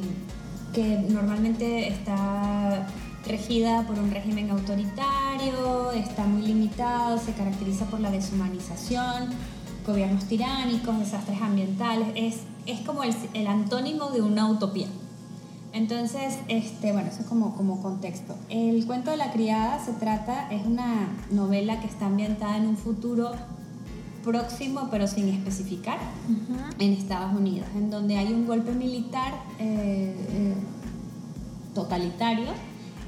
que 0.73 0.97
normalmente 1.09 1.89
está 1.89 2.87
regida 3.25 3.83
por 3.87 3.97
un 3.99 4.11
régimen 4.11 4.49
autoritario, 4.51 5.91
está 5.91 6.25
muy 6.25 6.41
limitado, 6.41 7.17
se 7.17 7.33
caracteriza 7.33 7.85
por 7.85 7.99
la 7.99 8.11
deshumanización, 8.11 9.29
gobiernos 9.85 10.25
tiránicos, 10.25 10.99
desastres 10.99 11.41
ambientales, 11.41 12.09
es, 12.15 12.39
es 12.65 12.81
como 12.81 13.03
el, 13.03 13.13
el 13.33 13.47
antónimo 13.47 14.09
de 14.11 14.21
una 14.21 14.49
utopía. 14.49 14.87
Entonces, 15.73 16.37
este, 16.49 16.91
bueno, 16.91 17.09
eso 17.09 17.21
es 17.21 17.25
como, 17.25 17.55
como 17.55 17.81
contexto. 17.81 18.35
El 18.49 18.85
cuento 18.85 19.09
de 19.09 19.17
la 19.17 19.31
criada 19.31 19.83
se 19.83 19.93
trata, 19.93 20.51
es 20.51 20.65
una 20.65 21.09
novela 21.31 21.79
que 21.79 21.87
está 21.87 22.05
ambientada 22.05 22.57
en 22.57 22.67
un 22.67 22.77
futuro 22.77 23.31
próximo, 24.23 24.87
pero 24.91 25.07
sin 25.07 25.29
especificar, 25.29 25.97
en 26.79 26.93
Estados 26.93 27.33
Unidos, 27.35 27.67
en 27.75 27.89
donde 27.89 28.17
hay 28.17 28.31
un 28.31 28.45
golpe 28.45 28.71
militar 28.71 29.33
eh, 29.59 30.15
eh, 30.29 30.53
totalitario 31.73 32.47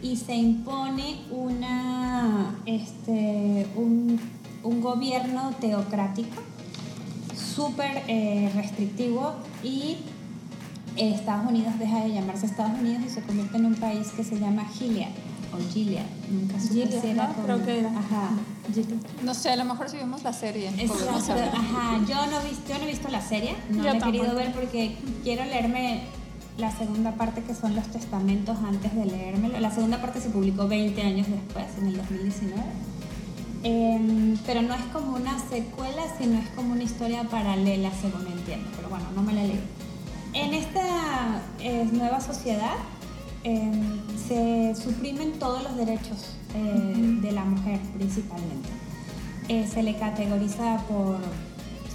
y 0.01 0.15
se 0.17 0.35
impone 0.35 1.21
una, 1.31 2.55
este, 2.65 3.65
un, 3.75 4.19
un 4.63 4.81
gobierno 4.81 5.51
teocrático 5.59 6.41
súper 7.55 8.03
eh, 8.07 8.51
restrictivo 8.55 9.33
y 9.63 9.97
Estados 10.97 11.49
Unidos 11.49 11.77
deja 11.79 12.01
de 12.03 12.13
llamarse 12.13 12.45
Estados 12.45 12.79
Unidos 12.79 13.03
y 13.05 13.09
se 13.09 13.21
convierte 13.21 13.57
en 13.57 13.65
un 13.65 13.75
país 13.75 14.07
que 14.15 14.23
se 14.23 14.39
llama 14.39 14.65
Gilead 14.65 15.09
o 15.53 15.73
Gilead, 15.73 16.05
nunca 16.29 16.59
supe 16.59 16.73
Gilead, 16.73 17.01
si 17.01 17.07
era 17.09 17.27
¿no? 17.27 17.33
con- 17.33 17.43
Creo 17.45 17.65
que 17.65 17.79
era. 17.79 17.89
Ajá, 17.89 18.29
Gilead. 18.73 18.97
No 19.23 19.33
sé, 19.33 19.49
a 19.51 19.55
lo 19.57 19.65
mejor 19.65 19.89
si 19.89 19.97
vimos 19.97 20.23
la 20.23 20.33
serie. 20.33 20.69
Exacto, 20.77 21.33
ajá. 21.33 21.99
Yo 22.07 22.15
no, 22.27 22.41
he 22.41 22.49
visto, 22.49 22.69
yo 22.69 22.77
no 22.77 22.83
he 22.83 22.87
visto 22.87 23.07
la 23.09 23.21
serie, 23.21 23.55
no 23.69 23.77
Yo 23.77 23.83
la 23.83 23.97
he 23.97 24.01
querido 24.01 24.35
ver 24.35 24.51
porque 24.53 24.97
quiero 25.23 25.43
leerme 25.45 26.01
la 26.57 26.71
segunda 26.71 27.13
parte 27.15 27.43
que 27.43 27.53
son 27.53 27.75
los 27.75 27.85
testamentos 27.87 28.57
antes 28.65 28.95
de 28.95 29.05
leérmelo. 29.05 29.59
La 29.59 29.71
segunda 29.71 29.99
parte 30.01 30.21
se 30.21 30.29
publicó 30.29 30.67
20 30.67 31.01
años 31.01 31.27
después, 31.27 31.65
en 31.79 31.87
el 31.87 31.97
2019. 31.97 32.63
Em, 33.63 34.37
pero 34.45 34.61
no 34.61 34.73
es 34.73 34.83
como 34.93 35.15
una 35.15 35.37
secuela, 35.49 36.03
sino 36.17 36.37
es 36.37 36.47
como 36.49 36.73
una 36.73 36.83
historia 36.83 37.23
paralela, 37.23 37.91
según 37.99 38.25
entiendo. 38.27 38.69
Pero 38.75 38.89
bueno, 38.89 39.05
no 39.15 39.21
me 39.21 39.33
la 39.33 39.43
leí. 39.43 39.59
En 40.33 40.53
esta 40.53 41.41
eh, 41.59 41.87
nueva 41.91 42.21
sociedad 42.21 42.75
em, 43.43 43.99
se 44.27 44.75
suprimen 44.75 45.39
todos 45.39 45.63
los 45.63 45.75
derechos 45.75 46.35
eh, 46.53 47.17
de 47.21 47.31
la 47.31 47.43
mujer, 47.43 47.79
principalmente. 47.97 48.69
Eh, 49.47 49.67
se 49.71 49.83
le 49.83 49.95
categoriza 49.97 50.77
por 50.87 51.17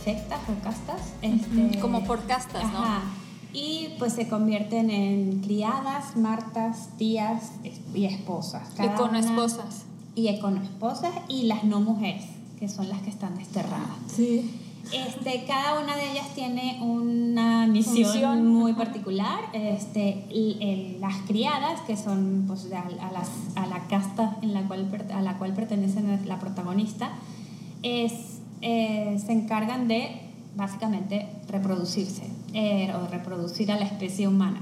sectas 0.04 0.40
o 0.48 0.62
castas. 0.62 1.12
este, 1.22 1.78
Como 1.80 2.04
por 2.04 2.24
castas, 2.26 2.64
¿no? 2.72 2.78
Ajá. 2.78 3.02
Y 3.52 3.88
pues 3.98 4.12
se 4.12 4.28
convierten 4.28 4.90
en 4.90 5.40
criadas, 5.40 6.16
martas, 6.16 6.90
tías 6.98 7.52
y 7.94 8.04
esposas. 8.04 8.68
Cada 8.76 8.94
con 8.94 9.10
una- 9.10 9.20
esposas. 9.20 9.84
Y 10.14 10.28
econoesposas 10.28 11.12
y 11.28 11.44
las 11.44 11.64
no 11.64 11.80
mujeres, 11.80 12.24
que 12.58 12.68
son 12.68 12.88
las 12.88 13.00
que 13.02 13.10
están 13.10 13.36
desterradas. 13.36 13.86
Sí. 14.14 14.50
Este, 14.92 15.44
cada 15.46 15.80
una 15.80 15.94
de 15.96 16.10
ellas 16.10 16.26
tiene 16.34 16.78
una 16.82 17.66
misión 17.66 18.04
Función. 18.10 18.46
muy 18.48 18.72
particular. 18.72 19.38
Este, 19.52 20.24
y, 20.30 20.56
el- 20.60 21.00
las 21.00 21.16
criadas, 21.28 21.80
que 21.86 21.96
son 21.96 22.44
pues, 22.48 22.66
a, 22.72 22.80
a 23.06 23.12
las, 23.12 23.28
a 23.56 23.66
la 23.66 23.86
casta 23.88 24.36
en 24.42 24.52
la 24.52 24.62
cual, 24.66 24.88
a 25.14 25.20
la 25.22 25.38
cual 25.38 25.52
pertenece 25.54 26.00
la 26.26 26.38
protagonista, 26.40 27.10
es, 27.82 28.12
eh, 28.62 29.18
se 29.24 29.32
encargan 29.32 29.86
de 29.88 30.20
básicamente 30.56 31.28
reproducirse 31.48 32.24
eh, 32.54 32.92
o 32.94 33.06
reproducir 33.08 33.70
a 33.72 33.76
la 33.78 33.84
especie 33.86 34.26
humana. 34.28 34.60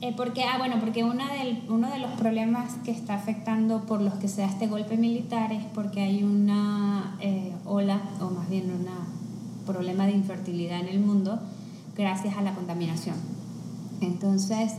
Eh, 0.00 0.12
porque, 0.16 0.42
ah, 0.44 0.58
bueno, 0.58 0.76
porque 0.80 1.02
una 1.04 1.32
del- 1.32 1.62
uno 1.68 1.88
de 1.90 1.98
los 1.98 2.10
problemas 2.12 2.74
que 2.84 2.90
está 2.90 3.14
afectando 3.14 3.84
por 3.86 4.00
los 4.02 4.14
que 4.14 4.28
se 4.28 4.42
da 4.42 4.48
este 4.48 4.66
golpe 4.66 4.96
militar 4.96 5.52
es 5.52 5.64
porque 5.74 6.02
hay 6.02 6.22
una 6.22 7.16
eh, 7.20 7.52
ola, 7.64 8.00
o 8.20 8.28
más 8.30 8.48
bien 8.50 8.64
un 8.70 8.86
problema 9.64 10.04
de 10.06 10.12
infertilidad 10.12 10.80
en 10.80 10.88
el 10.88 11.00
mundo 11.00 11.40
gracias 11.96 12.36
a 12.36 12.42
la 12.42 12.54
contaminación. 12.54 13.16
Entonces, 14.00 14.72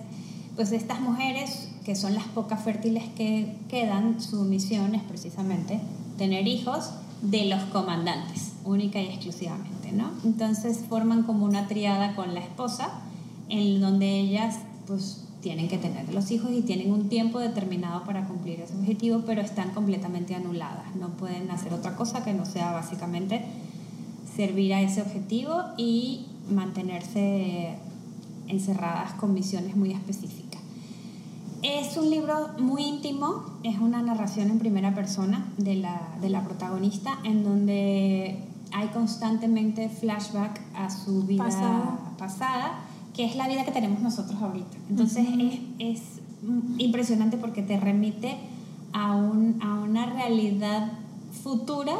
pues 0.55 0.71
estas 0.71 1.01
mujeres, 1.01 1.69
que 1.85 1.95
son 1.95 2.13
las 2.13 2.25
pocas 2.25 2.61
fértiles 2.63 3.03
que 3.15 3.55
quedan, 3.69 4.21
su 4.21 4.43
misión 4.43 4.93
es 4.95 5.01
precisamente 5.03 5.79
tener 6.17 6.47
hijos 6.47 6.91
de 7.21 7.45
los 7.45 7.61
comandantes, 7.65 8.51
única 8.65 9.01
y 9.01 9.07
exclusivamente, 9.07 9.91
¿no? 9.91 10.11
Entonces 10.23 10.83
forman 10.89 11.23
como 11.23 11.45
una 11.45 11.67
triada 11.67 12.15
con 12.15 12.33
la 12.33 12.41
esposa, 12.41 12.89
en 13.49 13.79
donde 13.79 14.19
ellas 14.19 14.59
pues 14.87 15.25
tienen 15.41 15.67
que 15.67 15.77
tener 15.77 16.11
los 16.11 16.31
hijos 16.31 16.51
y 16.51 16.63
tienen 16.63 16.91
un 16.91 17.07
tiempo 17.07 17.39
determinado 17.39 18.03
para 18.03 18.27
cumplir 18.27 18.61
ese 18.61 18.73
objetivo, 18.73 19.21
pero 19.25 19.41
están 19.41 19.71
completamente 19.71 20.33
anuladas, 20.33 20.95
no 20.95 21.09
pueden 21.09 21.51
hacer 21.51 21.71
otra 21.73 21.95
cosa 21.95 22.23
que 22.23 22.33
no 22.33 22.45
sea 22.45 22.71
básicamente 22.71 23.45
servir 24.35 24.73
a 24.73 24.81
ese 24.81 25.01
objetivo 25.01 25.61
y 25.77 26.25
mantenerse 26.49 27.77
encerradas 28.47 29.13
con 29.13 29.33
misiones 29.33 29.75
muy 29.75 29.91
específicas. 29.91 30.61
Es 31.61 31.97
un 31.97 32.09
libro 32.09 32.49
muy 32.59 32.83
íntimo, 32.83 33.43
es 33.63 33.79
una 33.79 34.01
narración 34.01 34.49
en 34.49 34.59
primera 34.59 34.93
persona 34.93 35.45
de 35.57 35.75
la, 35.75 36.09
de 36.21 36.29
la 36.29 36.43
protagonista, 36.43 37.19
en 37.23 37.43
donde 37.43 38.39
hay 38.77 38.87
constantemente 38.89 39.87
flashback 39.89 40.59
a 40.75 40.89
su 40.89 41.23
vida 41.23 41.45
Pasada. 41.45 41.99
pasada, 42.17 42.71
que 43.15 43.23
es 43.25 43.35
la 43.37 43.47
vida 43.47 43.63
que 43.63 43.71
tenemos 43.71 44.01
nosotros 44.01 44.41
ahorita. 44.41 44.77
Entonces 44.89 45.25
es, 45.39 45.59
es 45.79 46.01
impresionante 46.77 47.37
porque 47.37 47.61
te 47.61 47.79
remite 47.79 48.35
a, 48.91 49.15
un, 49.15 49.59
a 49.63 49.75
una 49.75 50.05
realidad 50.07 50.91
futura 51.43 51.93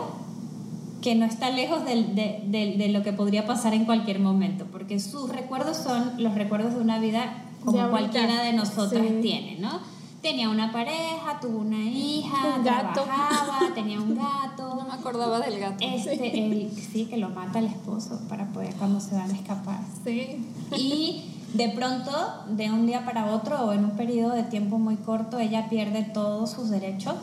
que 1.02 1.16
no 1.16 1.26
está 1.26 1.50
lejos 1.52 1.86
del- 1.86 2.14
de, 2.16 2.44
de- 2.48 2.76
de 2.78 2.90
lo 2.90 3.04
que 3.04 3.14
podría 3.14 3.46
pasar 3.46 3.74
en 3.74 3.86
cualquier 3.86 4.20
momento, 4.20 4.66
porque 4.72 5.00
sus 5.00 5.30
recuerdos 5.30 5.78
son 5.78 6.12
los 6.22 6.36
recuerdos 6.36 6.74
de 6.74 6.82
una 6.82 7.00
vida 7.00 7.44
como 7.64 7.78
De 7.84 7.90
cualquiera 7.90 8.44
de 8.44 8.54
nosotras 8.54 9.06
Sí. 9.08 9.20
tiene, 9.22 9.58
¿no? 9.60 9.80
Tenía 10.26 10.50
una 10.50 10.72
pareja, 10.72 11.40
tuvo 11.40 11.60
una 11.60 11.78
hija, 11.84 12.56
Un 12.58 12.64
gato. 12.64 13.04
trabajaba, 13.04 13.74
tenía 13.76 14.00
un 14.02 14.16
gato. 14.16 14.74
No 14.76 14.84
me 14.86 14.94
acordaba 14.94 15.40
del 15.40 15.60
gato. 15.60 15.78
Este, 15.82 16.46
el- 16.46 16.72
sí, 16.72 17.06
que 17.06 17.18
lo 17.18 17.30
mata 17.30 17.60
el 17.60 17.66
esposo 17.66 18.20
para 18.28 18.48
poder 18.48 18.74
cuando 18.76 19.00
se 19.00 19.16
van 19.16 19.30
a 19.30 19.34
escapar. 19.34 19.80
Sí. 20.04 20.46
Y 20.76 21.24
de 21.54 21.70
pronto, 21.70 22.12
de 22.50 22.72
un 22.72 22.86
día 22.88 23.06
para 23.06 23.28
otro 23.34 23.66
o 23.66 23.74
en 23.74 23.86
un 23.86 23.92
periodo 23.92 24.34
de 24.34 24.44
tiempo 24.44 24.78
muy 24.80 24.96
corto, 24.98 25.38
ella 25.40 25.70
pierde 25.70 26.04
todos 26.04 26.52
sus 26.52 26.70
derechos 26.70 27.16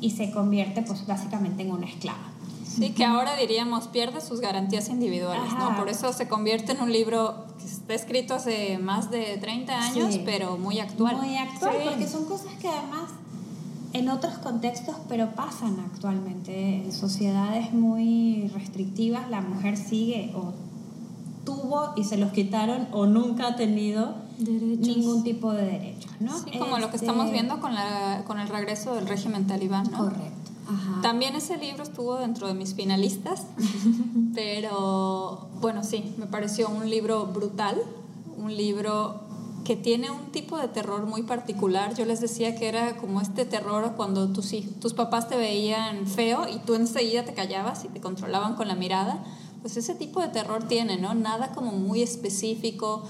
y 0.00 0.10
se 0.10 0.30
convierte 0.30 0.82
pues 0.82 1.06
básicamente 1.06 1.62
en 1.62 1.72
una 1.72 1.86
esclava. 1.86 2.18
Sí, 2.76 2.90
que 2.90 3.04
ahora 3.04 3.36
diríamos 3.36 3.88
pierde 3.88 4.20
sus 4.20 4.40
garantías 4.40 4.88
individuales, 4.88 5.52
Ajá. 5.52 5.70
¿no? 5.70 5.76
Por 5.78 5.88
eso 5.88 6.12
se 6.12 6.28
convierte 6.28 6.72
en 6.72 6.80
un 6.82 6.92
libro 6.92 7.44
que 7.58 7.64
está 7.66 7.94
escrito 7.94 8.34
hace 8.34 8.78
más 8.78 9.10
de 9.10 9.36
30 9.38 9.78
años, 9.78 10.12
Sí. 10.14 10.22
pero 10.24 10.56
muy 10.58 10.80
actual. 10.80 11.16
Muy 11.16 11.36
actual, 11.36 11.74
Sí. 11.80 11.88
porque 11.88 12.08
son 12.08 12.24
cosas 12.24 12.52
que 12.60 12.68
además 12.68 13.10
en 13.92 14.08
otros 14.08 14.38
contextos, 14.38 14.96
pero 15.08 15.30
pasan 15.36 15.78
actualmente. 15.92 16.82
En 16.84 16.92
sociedades 16.92 17.72
muy 17.72 18.48
restrictivas, 18.54 19.30
la 19.30 19.40
mujer 19.40 19.76
sigue 19.76 20.32
o 20.34 20.52
tuvo 21.44 21.92
y 21.96 22.04
se 22.04 22.16
los 22.16 22.32
quitaron 22.32 22.88
o 22.90 23.06
nunca 23.06 23.48
ha 23.48 23.56
tenido 23.56 24.14
Derechos. 24.38 24.96
ningún 24.96 25.22
tipo 25.22 25.52
de 25.52 25.64
derechos, 25.64 26.10
¿no? 26.18 26.36
Sí, 26.38 26.58
como 26.58 26.78
lo 26.78 26.88
que 26.90 26.96
Este, 26.96 27.06
estamos 27.06 27.30
viendo 27.30 27.60
con, 27.60 27.74
la, 27.74 28.24
con 28.26 28.40
el 28.40 28.48
regreso 28.48 28.94
del 28.94 29.06
régimen 29.06 29.46
talibán, 29.46 29.88
¿no? 29.92 29.98
Correcto. 29.98 30.43
Ajá. 30.66 31.02
También 31.02 31.36
ese 31.36 31.56
libro 31.56 31.82
estuvo 31.82 32.16
dentro 32.16 32.48
de 32.48 32.54
mis 32.54 32.74
finalistas, 32.74 33.42
pero 34.34 35.48
bueno, 35.60 35.82
sí, 35.84 36.14
me 36.18 36.26
pareció 36.26 36.68
un 36.68 36.88
libro 36.88 37.26
brutal, 37.26 37.80
un 38.36 38.56
libro 38.56 39.20
que 39.64 39.76
tiene 39.76 40.10
un 40.10 40.26
tipo 40.30 40.58
de 40.58 40.68
terror 40.68 41.06
muy 41.06 41.22
particular. 41.22 41.94
Yo 41.94 42.04
les 42.04 42.20
decía 42.20 42.54
que 42.54 42.68
era 42.68 42.96
como 42.98 43.20
este 43.20 43.44
terror 43.44 43.94
cuando 43.96 44.28
tus, 44.28 44.52
tus 44.78 44.92
papás 44.92 45.28
te 45.28 45.36
veían 45.36 46.06
feo 46.06 46.46
y 46.48 46.58
tú 46.58 46.74
enseguida 46.74 47.24
te 47.24 47.32
callabas 47.32 47.84
y 47.84 47.88
te 47.88 48.00
controlaban 48.00 48.54
con 48.54 48.68
la 48.68 48.74
mirada. 48.74 49.24
Pues 49.62 49.78
ese 49.78 49.94
tipo 49.94 50.20
de 50.20 50.28
terror 50.28 50.68
tiene, 50.68 50.98
¿no? 50.98 51.14
Nada 51.14 51.52
como 51.52 51.72
muy 51.72 52.02
específico, 52.02 53.04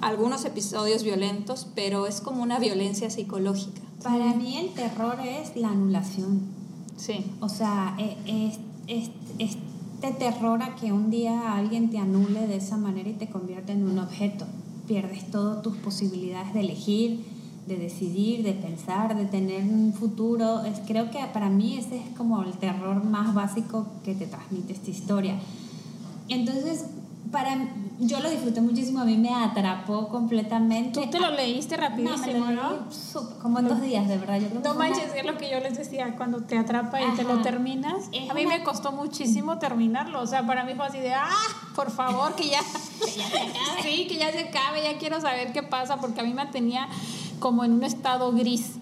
algunos 0.00 0.44
episodios 0.44 1.02
violentos, 1.02 1.66
pero 1.74 2.06
es 2.06 2.20
como 2.20 2.42
una 2.42 2.60
violencia 2.60 3.10
psicológica. 3.10 3.80
Para 4.02 4.32
mí 4.34 4.56
el 4.56 4.72
terror 4.74 5.18
es 5.20 5.56
la 5.56 5.70
anulación. 5.70 6.57
Sí. 6.98 7.24
O 7.40 7.48
sea, 7.48 7.96
e- 7.98 8.16
es, 8.26 8.58
es- 8.86 9.10
este 9.38 10.12
terror 10.18 10.62
a 10.62 10.76
que 10.76 10.92
un 10.92 11.10
día 11.10 11.54
alguien 11.56 11.90
te 11.90 11.98
anule 11.98 12.46
de 12.46 12.56
esa 12.56 12.76
manera 12.76 13.08
y 13.08 13.14
te 13.14 13.28
convierte 13.28 13.72
en 13.72 13.82
un 13.88 13.98
objeto. 13.98 14.44
Pierdes 14.86 15.30
todas 15.30 15.62
tus 15.62 15.76
posibilidades 15.78 16.52
de 16.54 16.60
elegir, 16.60 17.24
de 17.66 17.76
decidir, 17.76 18.42
de 18.44 18.52
pensar, 18.52 19.16
de 19.16 19.24
tener 19.26 19.62
un 19.64 19.92
futuro. 19.92 20.62
Es, 20.64 20.80
creo 20.86 21.10
que 21.10 21.18
para 21.32 21.48
mí 21.50 21.76
ese 21.78 21.96
es 21.98 22.16
como 22.16 22.42
el 22.42 22.52
terror 22.52 23.02
más 23.04 23.34
básico 23.34 23.86
que 24.04 24.14
te 24.14 24.26
transmite 24.26 24.72
esta 24.72 24.90
historia. 24.90 25.38
Entonces, 26.28 26.84
para 27.32 27.56
yo 28.00 28.20
lo 28.20 28.30
disfruté 28.30 28.60
muchísimo, 28.60 29.00
a 29.00 29.04
mí 29.04 29.16
me 29.16 29.34
atrapó 29.34 30.08
completamente. 30.08 31.00
Tú 31.00 31.10
te 31.10 31.18
lo 31.18 31.30
leíste 31.30 31.76
No, 31.76 31.82
me 31.82 31.88
rapidísimo, 31.88 32.46
lo 32.46 32.50
¿no? 32.52 32.70
leí 32.70 32.78
sup- 32.90 33.38
como 33.42 33.58
en 33.58 33.68
dos 33.68 33.80
días, 33.80 34.06
de 34.08 34.18
verdad. 34.18 34.38
Yo 34.40 34.48
creo 34.48 34.62
que 34.62 34.68
No 34.68 34.74
fue 34.74 34.86
una- 34.86 34.96
manches, 34.96 35.14
es 35.16 35.24
lo 35.26 35.36
que 35.36 35.50
yo 35.50 35.58
les 35.60 35.76
decía, 35.76 36.14
cuando 36.16 36.40
te 36.42 36.56
atrapa 36.56 37.00
y 37.02 37.06
te 37.16 37.22
Ajá. 37.22 37.34
lo 37.34 37.42
terminas. 37.42 38.08
Es 38.12 38.30
A 38.30 38.34
mí 38.34 38.46
una- 38.46 38.58
me 38.58 38.62
costó 38.64 38.92
muchísimo 38.92 39.58
terminarlo. 39.58 40.20
O 40.20 40.26
sea, 40.26 40.46
para 40.46 40.64
mí 40.64 40.74
fue 40.74 40.86
así 40.86 40.98
de, 40.98 41.12
ah, 41.14 41.28
por 41.74 41.90
favor, 41.90 42.34
que 42.34 42.48
ya, 42.48 42.60
sí, 43.82 44.06
que 44.06 44.16
ya 44.16 44.30
se 44.32 44.40
acabe, 44.48 44.82
ya 44.82 44.98
quiero 44.98 45.20
saber 45.20 45.52
qué 45.52 45.62
pasa, 45.62 45.96
porque 45.98 46.20
a 46.20 46.24
mí 46.24 46.32
me 46.34 46.46
tenía 46.46 46.88
como 47.40 47.64
en 47.64 47.72
un 47.72 47.84
estado 47.84 48.32
gris. 48.32 48.72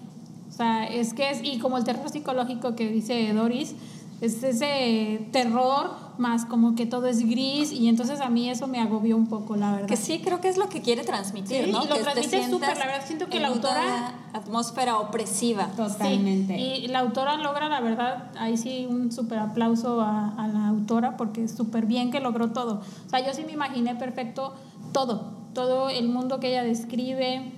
O 0.49 0.53
sea, 0.53 0.85
es 0.85 1.13
que 1.13 1.29
es, 1.29 1.39
y 1.43 1.59
como 1.59 1.77
el 1.77 1.83
terror 1.83 2.09
psicológico 2.09 2.75
que 2.75 2.87
dice 2.87 3.31
Doris, 3.33 3.75
es 4.21 4.41
ese 4.43 5.27
terror 5.31 6.06
más 6.19 6.45
como 6.45 6.75
que 6.75 6.85
todo 6.85 7.07
es 7.07 7.19
gris 7.27 7.71
y 7.71 7.87
entonces 7.87 8.19
a 8.21 8.29
mí 8.29 8.49
eso 8.49 8.67
me 8.67 8.79
agobió 8.79 9.15
un 9.17 9.27
poco, 9.27 9.55
la 9.55 9.71
verdad. 9.71 9.87
Que 9.87 9.97
sí, 9.97 10.19
creo 10.23 10.41
que 10.41 10.49
es 10.49 10.57
lo 10.57 10.69
que 10.69 10.81
quiere 10.81 11.03
transmitir, 11.03 11.65
Sí, 11.65 11.71
¿no? 11.71 11.83
y 11.83 11.87
lo 11.87 11.95
que 11.95 12.01
transmite 12.01 12.49
súper, 12.49 12.77
la 12.77 12.85
verdad, 12.85 13.03
siento 13.05 13.27
que 13.27 13.39
la 13.39 13.47
una 13.51 13.55
autora- 13.57 14.13
atmósfera 14.33 14.97
opresiva. 14.97 15.67
Totalmente. 15.75 16.55
Sí, 16.55 16.61
y 16.83 16.87
la 16.87 16.99
autora 16.99 17.37
logra, 17.37 17.69
la 17.69 17.81
verdad, 17.81 18.31
ahí 18.39 18.57
sí 18.57 18.85
un 18.89 19.11
súper 19.11 19.39
aplauso 19.39 20.01
a, 20.01 20.29
a 20.37 20.47
la 20.47 20.67
autora 20.67 21.17
porque 21.17 21.43
es 21.43 21.51
súper 21.51 21.85
bien 21.85 22.11
que 22.11 22.19
logró 22.19 22.51
todo. 22.51 22.81
O 23.05 23.09
sea, 23.09 23.25
yo 23.25 23.33
sí 23.33 23.43
me 23.45 23.53
imaginé 23.53 23.95
perfecto 23.95 24.53
todo, 24.93 25.31
todo 25.53 25.89
el 25.89 26.09
mundo 26.09 26.39
que 26.39 26.49
ella 26.49 26.63
describe, 26.63 27.51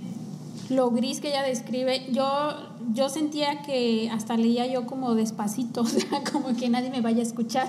lo 0.69 0.91
gris 0.91 1.19
que 1.19 1.29
ella 1.29 1.43
describe. 1.43 2.07
Yo, 2.11 2.53
yo 2.93 3.09
sentía 3.09 3.61
que 3.61 4.09
hasta 4.11 4.37
leía 4.37 4.67
yo 4.67 4.85
como 4.85 5.15
despacito, 5.15 5.81
o 5.83 5.85
sea, 5.85 6.23
como 6.31 6.55
que 6.55 6.69
nadie 6.69 6.89
me 6.89 7.01
vaya 7.01 7.19
a 7.19 7.23
escuchar, 7.23 7.67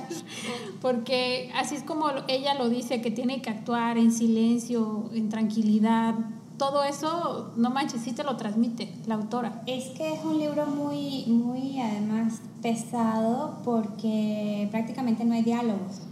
porque 0.80 1.50
así 1.54 1.74
es 1.74 1.82
como 1.82 2.06
ella 2.28 2.54
lo 2.54 2.68
dice, 2.68 3.00
que 3.00 3.10
tiene 3.10 3.42
que 3.42 3.50
actuar 3.50 3.98
en 3.98 4.12
silencio, 4.12 5.10
en 5.12 5.28
tranquilidad. 5.28 6.14
Todo 6.58 6.84
eso, 6.84 7.52
no 7.56 7.70
manches, 7.70 8.02
sí 8.02 8.12
te 8.12 8.22
lo 8.22 8.36
transmite 8.36 8.92
la 9.06 9.14
autora. 9.14 9.62
Es 9.66 9.96
que 9.96 10.12
es 10.12 10.22
un 10.22 10.38
libro 10.38 10.66
muy, 10.66 11.24
muy 11.26 11.80
además 11.80 12.40
pesado 12.60 13.60
porque 13.64 14.68
prácticamente 14.70 15.24
no 15.24 15.32
hay 15.32 15.42
diálogos. 15.42 16.02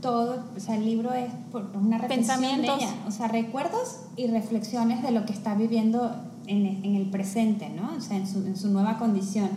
Todo, 0.00 0.42
o 0.56 0.60
sea, 0.60 0.76
el 0.76 0.86
libro 0.86 1.12
es 1.12 1.30
una 1.74 1.98
reflexión 1.98 2.40
de 2.62 2.64
ella, 2.64 2.94
o 3.06 3.10
sea, 3.10 3.28
recuerdos 3.28 3.96
y 4.16 4.26
reflexiones 4.28 5.02
de 5.02 5.10
lo 5.10 5.26
que 5.26 5.32
está 5.32 5.54
viviendo 5.54 6.14
en, 6.46 6.66
en 6.84 6.94
el 6.96 7.10
presente, 7.10 7.68
¿no? 7.68 7.90
O 7.96 8.00
sea, 8.00 8.16
en 8.16 8.26
su, 8.26 8.38
en 8.46 8.56
su 8.56 8.68
nueva 8.70 8.98
condición. 8.98 9.50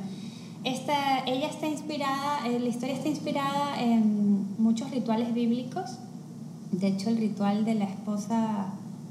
Esta, 0.66 1.24
ella 1.26 1.48
está 1.48 1.68
inspirada, 1.68 2.48
eh, 2.48 2.60
la 2.60 2.68
historia 2.70 2.96
está 2.96 3.10
inspirada 3.10 3.82
en 3.82 4.48
muchos 4.58 4.92
rituales 4.92 5.34
bíblicos. 5.34 5.98
De 6.72 6.88
hecho, 6.88 7.10
el 7.10 7.18
ritual 7.18 7.66
de 7.66 7.76
la 7.76 7.86
esposa, 7.86 8.68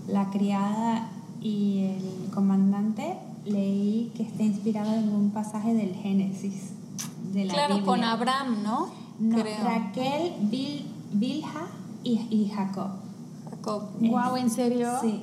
la 0.09 0.31
criada 0.31 1.09
y 1.41 1.85
el 1.85 2.31
comandante, 2.33 3.17
leí 3.45 4.13
que 4.17 4.23
está 4.23 4.43
inspirado 4.43 4.95
en 4.95 5.09
un 5.15 5.31
pasaje 5.31 5.75
del 5.75 5.95
Génesis, 5.95 6.71
de 7.33 7.45
la 7.47 7.53
Claro, 7.55 7.75
Biblia. 7.77 7.87
con 7.87 8.05
Abraham, 8.05 8.63
¿no? 8.63 8.89
No, 9.19 9.39
Creo. 9.41 9.63
Raquel, 9.65 10.33
Bil, 10.43 10.87
Bilha 11.13 11.67
y, 12.05 12.27
y 12.31 12.51
Jacob. 12.55 12.91
Jacob. 13.51 13.91
Wow, 14.01 14.37
¿en 14.37 14.51
serio? 14.51 14.91
Sí. 15.01 15.23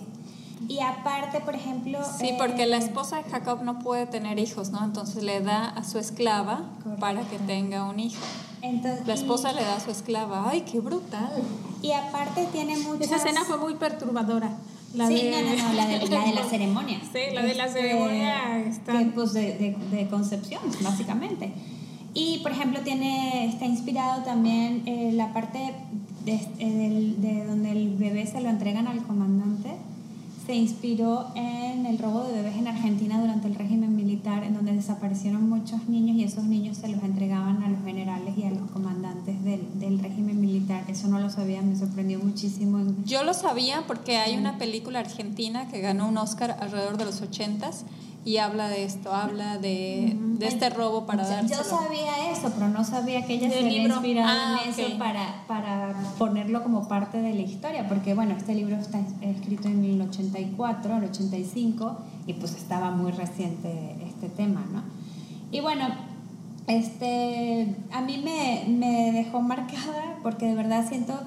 Y 0.68 0.80
aparte, 0.82 1.40
por 1.40 1.56
ejemplo... 1.56 2.00
Sí, 2.20 2.34
porque 2.38 2.66
la 2.68 2.78
eh, 2.78 2.80
esposa 2.80 3.18
de 3.18 3.24
Jacob 3.24 3.64
no 3.64 3.80
puede 3.80 4.06
tener 4.06 4.40
hijos, 4.40 4.72
¿no? 4.72 4.84
Entonces 4.84 5.24
le 5.24 5.40
da 5.42 5.70
a 5.70 5.84
su 5.84 5.98
esclava 6.00 6.64
Correcto. 6.84 7.00
para 7.00 7.22
que 7.22 7.40
tenga 7.40 7.86
un 7.86 8.00
hijo. 8.00 8.22
entonces- 8.62 9.08
La 9.08 9.16
y- 9.16 9.18
esposa 9.18 9.54
le 9.54 9.62
da 9.64 9.76
a 9.78 9.80
su 9.80 9.90
esclava. 9.90 10.50
¡Ay, 10.50 10.62
qué 10.70 10.80
brutal! 10.80 11.32
Y 11.82 11.92
aparte 11.94 12.46
tiene 12.52 12.78
muchas... 12.78 13.02
Esa 13.08 13.16
escena 13.16 13.46
fue 13.46 13.58
muy 13.58 13.76
perturbadora. 13.76 14.52
La 14.94 15.08
sí, 15.08 15.16
de... 15.16 15.32
no, 15.32 15.38
no, 15.50 15.64
no, 15.70 15.74
la 15.74 15.88
de 15.88 16.08
la, 16.08 16.26
de 16.26 16.34
la 16.34 16.44
ceremonia. 16.50 17.00
Sí, 17.14 17.20
la 17.34 17.42
de 17.42 17.56
la 17.56 17.68
ceremonia 17.70 18.60
está- 18.60 18.92
que, 19.00 19.06
pues 19.06 19.34
de, 19.34 19.54
de, 19.58 19.78
de 19.96 20.08
concepción, 20.10 20.62
básicamente. 20.82 21.54
Y, 22.14 22.40
por 22.40 22.52
ejemplo, 22.52 22.80
tiene, 22.82 23.46
está 23.48 23.66
inspirado 23.66 24.24
también 24.24 24.84
eh, 24.86 25.12
la 25.14 25.32
parte 25.34 25.60
de, 26.26 26.34
eh, 26.34 26.42
del- 26.60 27.22
de 27.22 27.46
donde 27.46 27.72
el 27.72 27.96
bebé 27.96 28.26
se 28.26 28.42
lo 28.42 28.50
entregan 28.50 28.88
al 28.88 29.04
comandante. 29.04 29.70
Se 30.48 30.56
inspiró 30.56 31.28
en 31.36 31.86
el 31.86 32.00
robo 32.00 32.24
de 32.24 32.32
bebés 32.34 32.56
en 32.58 32.68
Argentina 32.68 33.22
durante 33.22 33.48
el 33.48 33.54
régimen 33.54 33.96
militar, 33.96 34.44
en 34.44 34.56
donde 34.56 34.74
desaparecieron 34.74 35.48
muchos 35.48 35.88
niños 35.88 36.18
y 36.18 36.24
esos 36.24 36.46
niños 36.46 36.78
se 36.78 36.88
los 36.88 37.04
entregaban 37.04 37.62
a 37.62 37.70
los 37.70 37.84
generales 37.86 38.36
y 38.36 38.44
a 38.46 38.50
los 38.50 38.72
comandantes 38.72 39.44
del, 39.44 39.62
del 39.80 40.00
régimen 40.00 40.42
militar. 40.42 40.86
Eso 40.88 41.08
no 41.08 41.20
lo 41.20 41.30
sabía, 41.30 41.62
me 41.62 41.76
sorprendió 41.76 42.18
muchísimo. 42.18 42.80
Yo 43.06 43.24
lo 43.24 43.36
sabía 43.36 43.84
porque 43.86 44.18
hay 44.18 44.36
una 44.38 44.58
película 44.58 45.02
argentina 45.02 45.68
que 45.68 45.82
ganó 45.82 46.08
un 46.10 46.18
Oscar 46.18 46.58
alrededor 46.60 46.98
de 46.98 47.06
los 47.06 47.22
80s 47.22 47.84
y 48.26 48.38
habla 48.38 48.68
de 48.68 48.84
esto, 48.84 49.14
habla 49.14 49.58
de, 49.58 50.16
de 50.38 50.48
este 50.48 50.70
robo 50.70 51.06
para 51.06 51.28
dárselo. 51.28 51.64
Yo 51.64 51.70
sabía 51.70 52.32
eso, 52.32 52.52
pero 52.54 52.68
no 52.68 52.84
sabía 52.84 53.26
que 53.26 53.36
ella 53.36 53.50
se 53.50 53.60
había 53.60 53.84
inspirado 53.84 54.30
Ah, 54.30 54.60
en 54.64 54.72
ok. 54.72 54.78
eso 54.80 54.98
para, 55.00 55.44
para 55.48 55.94
ponerlo 56.18 56.62
como 56.64 56.88
parte 56.88 57.22
de 57.22 57.34
la 57.34 57.42
historia, 57.42 57.88
porque 57.88 58.14
bueno, 58.14 58.36
este 58.36 58.54
libro 58.56 58.76
está 58.76 59.00
escrito 59.22 59.68
en 59.68 59.84
el 59.86 60.02
84, 60.02 60.98
el 60.98 61.04
85, 61.06 61.98
y 62.28 62.34
pues 62.34 62.56
estaba 62.56 62.92
muy 62.92 63.12
reciente 63.12 63.96
este 64.06 64.30
tema, 64.30 64.64
¿no? 64.72 64.84
Y 65.52 65.62
bueno, 65.62 65.88
este, 66.68 67.76
a 67.92 68.02
mí 68.02 68.22
me, 68.24 68.66
me 68.68 69.12
dejó 69.12 69.42
marcada 69.42 70.18
porque 70.22 70.46
de 70.46 70.56
verdad 70.56 70.88
siento 70.88 71.20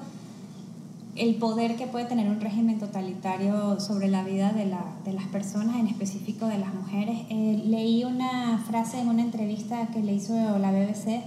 el 1.15 1.35
poder 1.35 1.75
que 1.75 1.85
puede 1.85 2.05
tener 2.05 2.27
un 2.27 2.41
régimen 2.41 2.79
totalitario 2.79 3.79
sobre 3.79 4.07
la 4.07 4.23
vida 4.23 4.51
de, 4.51 4.65
la, 4.65 4.83
de 5.05 5.13
las 5.13 5.25
personas, 5.27 5.77
en 5.77 5.87
específico 5.87 6.47
de 6.47 6.57
las 6.57 6.73
mujeres. 6.73 7.19
Eh, 7.29 7.61
leí 7.65 8.03
una 8.03 8.57
frase 8.67 8.99
en 8.99 9.09
una 9.09 9.21
entrevista 9.21 9.87
que 9.87 10.01
le 10.01 10.13
hizo 10.13 10.33
la 10.57 10.71
BBC 10.71 11.21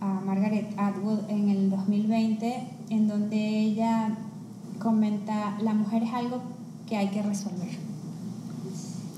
a 0.00 0.20
Margaret 0.24 0.72
Atwood 0.78 1.28
en 1.28 1.50
el 1.50 1.70
2020, 1.70 2.68
en 2.88 3.08
donde 3.08 3.60
ella 3.60 4.16
comenta, 4.78 5.58
la 5.60 5.74
mujer 5.74 6.04
es 6.04 6.14
algo 6.14 6.40
que 6.88 6.96
hay 6.96 7.08
que 7.08 7.22
resolver. 7.22 7.70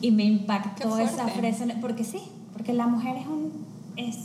y 0.01 0.11
me 0.11 0.25
impactó 0.25 0.99
esa 0.99 1.29
frase, 1.29 1.77
porque 1.81 2.05
sí, 2.05 2.21
porque 2.53 2.73
la 2.73 2.89
mujer 2.89 3.17
es 3.17 3.27
un, 3.27 3.53
es 3.97 4.17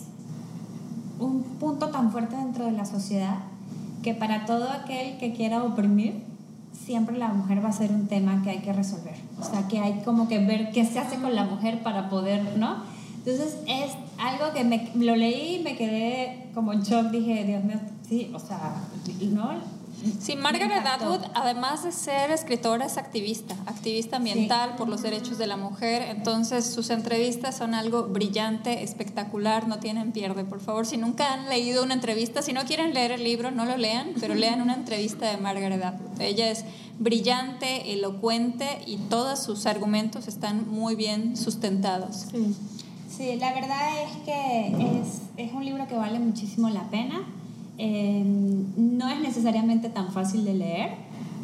un 1.19 1.43
punto 1.59 1.89
tan 1.89 2.11
fuerte 2.11 2.35
dentro 2.35 2.65
de 2.65 2.71
la 2.71 2.85
sociedad 2.85 3.37
que 4.03 4.13
para 4.13 4.45
todo 4.45 4.69
aquel 4.69 5.17
que 5.17 5.33
quiera 5.33 5.63
oprimir, 5.63 6.23
siempre 6.73 7.17
la 7.17 7.29
mujer 7.29 7.63
va 7.63 7.69
a 7.69 7.73
ser 7.73 7.91
un 7.91 8.07
tema 8.07 8.41
que 8.43 8.49
hay 8.51 8.59
que 8.59 8.73
resolver. 8.73 9.15
O 9.39 9.43
sea, 9.43 9.67
que 9.67 9.79
hay 9.79 10.01
como 10.05 10.27
que 10.27 10.39
ver 10.39 10.71
qué 10.71 10.85
se 10.85 10.99
hace 10.99 11.17
con 11.17 11.35
la 11.35 11.45
mujer 11.45 11.83
para 11.83 12.09
poder, 12.09 12.57
¿no? 12.57 12.77
Entonces 13.17 13.57
es 13.67 13.91
algo 14.17 14.53
que 14.53 14.63
me, 14.63 14.89
lo 14.95 15.15
leí 15.15 15.57
y 15.57 15.63
me 15.63 15.75
quedé 15.75 16.47
como 16.53 16.73
en 16.73 16.81
shock, 16.81 17.11
dije, 17.11 17.43
Dios 17.43 17.63
mío, 17.63 17.79
sí, 18.07 18.31
o 18.33 18.39
sea, 18.39 18.75
¿no? 19.21 19.51
Sí, 20.19 20.35
Margaret. 20.35 20.85
Atwood, 20.85 21.21
además 21.33 21.83
de 21.83 21.91
ser 21.91 22.31
escritora, 22.31 22.85
es 22.85 22.97
activista, 22.97 23.55
activista 23.65 24.17
ambiental 24.17 24.75
por 24.75 24.87
los 24.87 25.01
derechos 25.01 25.37
de 25.37 25.47
la 25.47 25.57
mujer. 25.57 26.03
Entonces, 26.03 26.65
sus 26.65 26.89
entrevistas 26.89 27.57
son 27.57 27.73
algo 27.73 28.03
brillante, 28.03 28.83
espectacular, 28.83 29.67
no 29.67 29.79
tienen 29.79 30.11
pierde. 30.11 30.43
Por 30.43 30.59
favor, 30.61 30.85
si 30.85 30.97
nunca 30.97 31.33
han 31.33 31.49
leído 31.49 31.83
una 31.83 31.93
entrevista, 31.93 32.41
si 32.41 32.53
no 32.53 32.63
quieren 32.65 32.93
leer 32.93 33.11
el 33.11 33.23
libro, 33.23 33.51
no 33.51 33.65
lo 33.65 33.77
lean, 33.77 34.13
pero 34.19 34.35
lean 34.35 34.61
una 34.61 34.73
entrevista 34.73 35.29
de 35.29 35.37
Margaret 35.37 35.83
Atwood. 35.83 36.21
Ella 36.21 36.49
es 36.49 36.65
brillante, 36.99 37.93
elocuente 37.93 38.81
y 38.85 38.97
todos 38.97 39.43
sus 39.43 39.65
argumentos 39.65 40.27
están 40.27 40.69
muy 40.69 40.95
bien 40.95 41.37
sustentados. 41.37 42.27
Sí. 42.31 42.55
Sí, 43.19 43.35
la 43.35 43.53
verdad 43.53 44.03
es 44.03 44.17
que 44.23 45.01
es, 45.01 45.21
es 45.35 45.53
un 45.53 45.65
libro 45.65 45.85
que 45.87 45.95
vale 45.95 46.19
muchísimo 46.19 46.69
la 46.69 46.89
pena. 46.89 47.27
Eh, 47.81 48.23
no 48.75 49.07
es 49.09 49.21
necesariamente 49.21 49.87
tan 49.89 50.11
fácil 50.11 50.43
de 50.43 50.53
leer. 50.53 50.89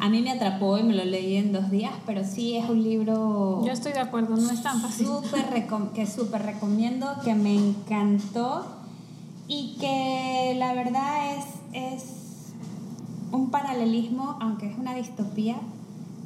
A 0.00 0.10
mí 0.10 0.20
me 0.20 0.30
atrapó 0.30 0.76
y 0.76 0.82
me 0.82 0.94
lo 0.94 1.04
leí 1.06 1.36
en 1.36 1.52
dos 1.52 1.70
días, 1.70 1.92
pero 2.04 2.22
sí 2.22 2.54
es 2.56 2.68
un 2.68 2.82
libro 2.82 3.62
Yo 3.64 3.72
estoy 3.72 3.92
de 3.92 4.00
acuerdo, 4.00 4.36
no 4.36 4.50
es 4.50 4.62
tan 4.62 4.78
fácil. 4.82 5.06
recom- 5.54 5.92
que 5.92 6.06
súper 6.06 6.42
recomiendo, 6.42 7.06
que 7.24 7.34
me 7.34 7.54
encantó 7.56 8.66
y 9.48 9.76
que 9.80 10.54
la 10.58 10.74
verdad 10.74 11.36
es, 11.38 11.44
es 11.72 12.04
un 13.32 13.50
paralelismo, 13.50 14.36
aunque 14.40 14.70
es 14.70 14.76
una 14.78 14.94
distopía, 14.94 15.56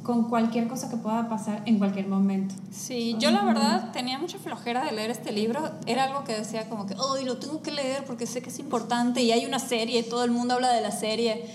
con 0.03 0.29
cualquier 0.29 0.67
cosa 0.67 0.89
que 0.89 0.97
pueda 0.97 1.29
pasar 1.29 1.61
en 1.65 1.77
cualquier 1.77 2.07
momento. 2.07 2.55
Sí, 2.71 3.15
yo 3.19 3.31
la 3.31 3.43
verdad 3.43 3.91
tenía 3.91 4.17
mucha 4.17 4.39
flojera 4.39 4.85
de 4.85 4.91
leer 4.93 5.11
este 5.11 5.31
libro. 5.31 5.71
Era 5.85 6.05
algo 6.05 6.23
que 6.23 6.33
decía 6.33 6.67
como 6.69 6.85
que, 6.87 6.95
oh, 6.97 7.17
lo 7.23 7.37
tengo 7.37 7.61
que 7.61 7.71
leer 7.71 8.03
porque 8.05 8.25
sé 8.25 8.41
que 8.41 8.49
es 8.49 8.59
importante 8.59 9.21
y 9.21 9.31
hay 9.31 9.45
una 9.45 9.59
serie, 9.59 10.03
todo 10.03 10.23
el 10.23 10.31
mundo 10.31 10.55
habla 10.55 10.71
de 10.73 10.81
la 10.81 10.91
serie. 10.91 11.45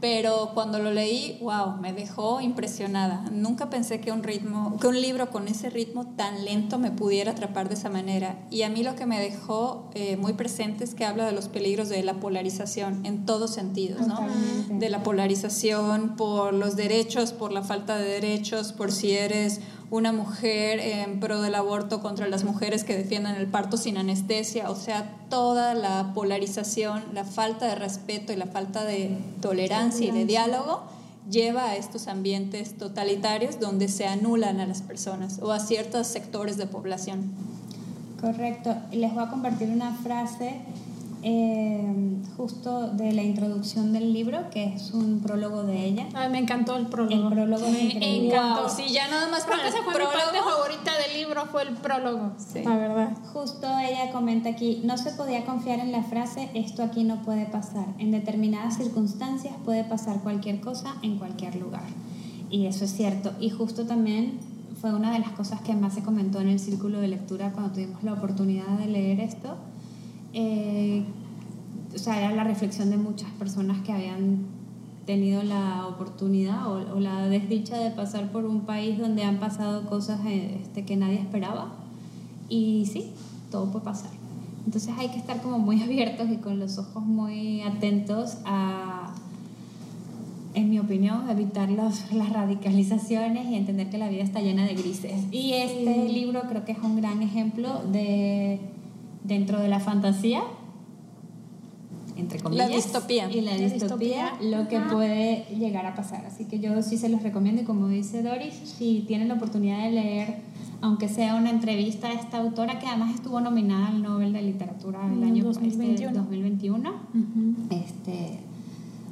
Pero 0.00 0.50
cuando 0.52 0.78
lo 0.78 0.92
leí, 0.92 1.38
wow, 1.40 1.78
me 1.80 1.92
dejó 1.92 2.40
impresionada. 2.40 3.24
Nunca 3.32 3.70
pensé 3.70 4.00
que 4.00 4.12
un 4.12 4.22
ritmo, 4.22 4.76
que 4.78 4.88
un 4.88 5.00
libro 5.00 5.30
con 5.30 5.48
ese 5.48 5.70
ritmo 5.70 6.06
tan 6.16 6.44
lento 6.44 6.78
me 6.78 6.90
pudiera 6.90 7.32
atrapar 7.32 7.68
de 7.68 7.74
esa 7.74 7.88
manera. 7.88 8.38
Y 8.50 8.62
a 8.62 8.68
mí 8.68 8.82
lo 8.82 8.94
que 8.94 9.06
me 9.06 9.18
dejó 9.20 9.90
eh, 9.94 10.16
muy 10.16 10.34
presente 10.34 10.84
es 10.84 10.94
que 10.94 11.06
habla 11.06 11.24
de 11.24 11.32
los 11.32 11.48
peligros 11.48 11.88
de 11.88 12.02
la 12.02 12.14
polarización 12.14 13.06
en 13.06 13.24
todos 13.24 13.54
sentidos, 13.54 14.06
¿no? 14.06 14.16
Totalmente. 14.16 14.74
de 14.74 14.90
la 14.90 15.02
polarización 15.02 16.16
por 16.16 16.52
los 16.52 16.76
derechos, 16.76 17.32
por 17.32 17.52
la 17.52 17.62
falta 17.62 17.96
de 17.96 18.04
derechos, 18.06 18.72
por 18.72 18.92
si 18.92 19.12
eres 19.12 19.60
una 19.90 20.12
mujer 20.12 20.80
en 20.80 21.20
pro 21.20 21.40
del 21.40 21.54
aborto 21.54 22.00
contra 22.00 22.28
las 22.28 22.44
mujeres 22.44 22.84
que 22.84 22.96
defiendan 22.96 23.36
el 23.36 23.46
parto 23.46 23.76
sin 23.76 23.96
anestesia, 23.98 24.70
o 24.70 24.76
sea, 24.76 25.14
toda 25.30 25.74
la 25.74 26.12
polarización, 26.14 27.04
la 27.14 27.24
falta 27.24 27.66
de 27.66 27.76
respeto 27.76 28.32
y 28.32 28.36
la 28.36 28.46
falta 28.46 28.84
de 28.84 29.16
tolerancia 29.40 30.08
y 30.08 30.10
de 30.10 30.24
diálogo 30.24 30.82
lleva 31.30 31.70
a 31.70 31.76
estos 31.76 32.08
ambientes 32.08 32.76
totalitarios 32.76 33.58
donde 33.60 33.88
se 33.88 34.06
anulan 34.06 34.60
a 34.60 34.66
las 34.66 34.82
personas 34.82 35.40
o 35.40 35.52
a 35.52 35.60
ciertos 35.60 36.06
sectores 36.06 36.56
de 36.56 36.66
población. 36.66 37.30
Correcto. 38.20 38.74
Les 38.92 39.12
voy 39.12 39.24
a 39.24 39.28
compartir 39.28 39.68
una 39.68 39.94
frase 39.94 40.54
eh, 41.22 42.16
justo 42.36 42.88
de 42.88 43.12
la 43.12 43.22
introducción 43.22 43.92
del 43.92 44.12
libro, 44.12 44.50
que 44.50 44.74
es 44.74 44.92
un 44.92 45.20
prólogo 45.20 45.62
de 45.64 45.84
ella. 45.86 46.06
Ay, 46.14 46.30
me 46.30 46.38
encantó 46.38 46.76
el 46.76 46.86
prólogo. 46.86 47.14
El 47.28 47.32
prólogo 47.32 47.68
me 47.68 47.84
increíble. 47.84 48.28
encantó. 48.34 48.62
Wow, 48.62 48.70
sí, 48.70 48.92
ya 48.92 49.08
nada 49.08 49.28
más 49.28 49.44
Creo 49.44 49.60
que 49.60 49.68
esa 49.68 49.82
fue 49.82 49.94
mi 49.94 50.04
parte 50.04 50.18
prólogo. 50.32 50.50
favorita 50.50 50.92
del 51.06 51.20
libro, 51.20 51.46
fue 51.46 51.62
el 51.62 51.74
prólogo. 51.74 52.32
Sí. 52.36 52.62
La 52.64 52.76
verdad. 52.76 53.16
Justo 53.32 53.66
ella 53.78 54.12
comenta 54.12 54.50
aquí, 54.50 54.80
no 54.84 54.96
se 54.98 55.10
podía 55.12 55.44
confiar 55.44 55.80
en 55.80 55.92
la 55.92 56.02
frase, 56.02 56.50
esto 56.54 56.82
aquí 56.82 57.04
no 57.04 57.22
puede 57.22 57.46
pasar. 57.46 57.86
En 57.98 58.10
determinadas 58.10 58.76
circunstancias 58.76 59.54
puede 59.64 59.84
pasar 59.84 60.20
cualquier 60.20 60.60
cosa 60.60 60.96
en 61.02 61.18
cualquier 61.18 61.56
lugar. 61.56 61.84
Y 62.50 62.66
eso 62.66 62.84
es 62.84 62.92
cierto. 62.92 63.32
Y 63.40 63.50
justo 63.50 63.86
también 63.86 64.38
fue 64.80 64.94
una 64.94 65.10
de 65.12 65.18
las 65.18 65.30
cosas 65.30 65.60
que 65.62 65.74
más 65.74 65.94
se 65.94 66.02
comentó 66.02 66.40
en 66.40 66.48
el 66.48 66.60
círculo 66.60 67.00
de 67.00 67.08
lectura 67.08 67.50
cuando 67.52 67.72
tuvimos 67.72 68.02
la 68.04 68.12
oportunidad 68.12 68.78
de 68.78 68.86
leer 68.86 69.20
esto. 69.20 69.56
Eh, 70.38 71.02
o 71.94 71.98
sea, 71.98 72.18
era 72.22 72.30
la 72.34 72.44
reflexión 72.44 72.90
de 72.90 72.98
muchas 72.98 73.30
personas 73.38 73.80
que 73.84 73.90
habían 73.92 74.40
tenido 75.06 75.42
la 75.42 75.86
oportunidad 75.86 76.66
o, 76.70 76.96
o 76.96 77.00
la 77.00 77.26
desdicha 77.28 77.78
de 77.78 77.90
pasar 77.90 78.30
por 78.32 78.44
un 78.44 78.60
país 78.60 78.98
donde 78.98 79.24
han 79.24 79.38
pasado 79.38 79.86
cosas 79.88 80.20
eh, 80.26 80.58
este, 80.62 80.84
que 80.84 80.96
nadie 80.96 81.16
esperaba. 81.18 81.72
Y 82.50 82.84
sí, 82.92 83.12
todo 83.50 83.70
puede 83.72 83.86
pasar. 83.86 84.10
Entonces 84.66 84.92
hay 84.98 85.08
que 85.08 85.16
estar 85.16 85.40
como 85.40 85.58
muy 85.58 85.80
abiertos 85.88 86.28
y 86.30 86.36
con 86.36 86.58
los 86.58 86.76
ojos 86.76 87.02
muy 87.02 87.62
atentos 87.62 88.36
a, 88.44 89.14
en 90.54 90.68
mi 90.68 90.78
opinión, 90.80 91.30
evitar 91.30 91.70
los- 91.70 92.12
las 92.12 92.30
radicalizaciones 92.30 93.46
y 93.48 93.54
entender 93.54 93.88
que 93.88 93.96
la 93.96 94.10
vida 94.10 94.22
está 94.22 94.40
llena 94.42 94.66
de 94.66 94.74
grises. 94.74 95.14
Y 95.32 95.52
este 95.54 96.08
libro 96.10 96.42
creo 96.48 96.64
que 96.66 96.72
es 96.72 96.78
un 96.82 96.96
gran 96.96 97.22
ejemplo 97.22 97.80
de, 97.90 98.60
dentro 99.26 99.60
de 99.60 99.68
la 99.68 99.80
fantasía, 99.80 100.42
entre 102.16 102.40
comillas, 102.40 102.70
distopía. 102.70 103.30
y 103.30 103.40
la, 103.42 103.52
La 103.52 103.58
distopía, 103.58 104.30
distopía. 104.38 104.58
lo 104.58 104.68
que 104.68 104.80
puede 104.80 105.44
llegar 105.58 105.84
a 105.86 105.94
pasar. 105.94 106.24
Así 106.26 106.46
que 106.46 106.58
yo 106.60 106.82
sí 106.82 106.96
se 106.96 107.08
los 107.08 107.22
recomiendo 107.22 107.62
y 107.62 107.64
como 107.64 107.88
dice 107.88 108.22
Doris, 108.22 108.54
si 108.54 109.04
tienen 109.06 109.28
la 109.28 109.34
oportunidad 109.34 109.82
de 109.84 109.90
leer, 109.90 110.36
aunque 110.80 111.08
sea 111.08 111.34
una 111.34 111.50
entrevista 111.50 112.08
a 112.08 112.12
esta 112.14 112.38
autora 112.38 112.78
que 112.78 112.86
además 112.86 113.14
estuvo 113.14 113.40
nominada 113.40 113.88
al 113.88 114.02
Nobel 114.02 114.32
de 114.32 114.42
Literatura 114.42 115.00
el 115.06 115.18
En 115.18 115.24
año 115.24 115.44
2021. 115.44 116.06
este, 116.08 116.18
2021, 116.18 116.92
este, 117.70 118.38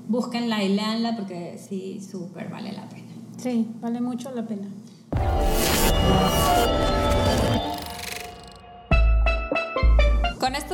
búsquenla 0.09 0.63
y 0.65 0.75
leanla 0.75 1.17
porque 1.17 1.59
sí, 1.59 2.01
súper 2.01 2.49
vale 2.49 2.73
la 2.73 2.89
pena. 2.89 3.03
Sí, 3.37 3.67
vale 3.83 4.01
mucho 4.01 4.31
la 4.35 4.47
pena. 4.47 4.69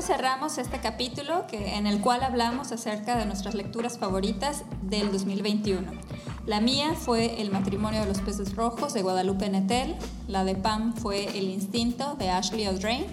Cerramos 0.03 0.59
este 0.59 0.79
capítulo 0.81 1.47
que, 1.47 1.77
en 1.77 1.87
el 1.87 2.01
cual 2.01 2.23
hablamos 2.23 2.73
acerca 2.73 3.17
de 3.17 3.27
nuestras 3.27 3.55
lecturas 3.55 3.99
favoritas 3.99 4.65
del 4.83 5.13
2021. 5.13 5.91
La 6.47 6.61
mía 6.61 6.95
fue 6.95 7.41
El 7.43 7.51
matrimonio 7.51 8.01
de 8.01 8.07
los 8.07 8.21
peces 8.21 8.57
rojos 8.57 8.95
de 8.95 9.03
Guadalupe 9.03 9.49
Nettel, 9.51 9.97
la 10.27 10.45
de 10.45 10.55
Pam 10.55 10.95
fue 10.95 11.37
El 11.37 11.51
instinto 11.51 12.15
de 12.15 12.31
Ashley 12.31 12.67
O'Drain 12.67 13.05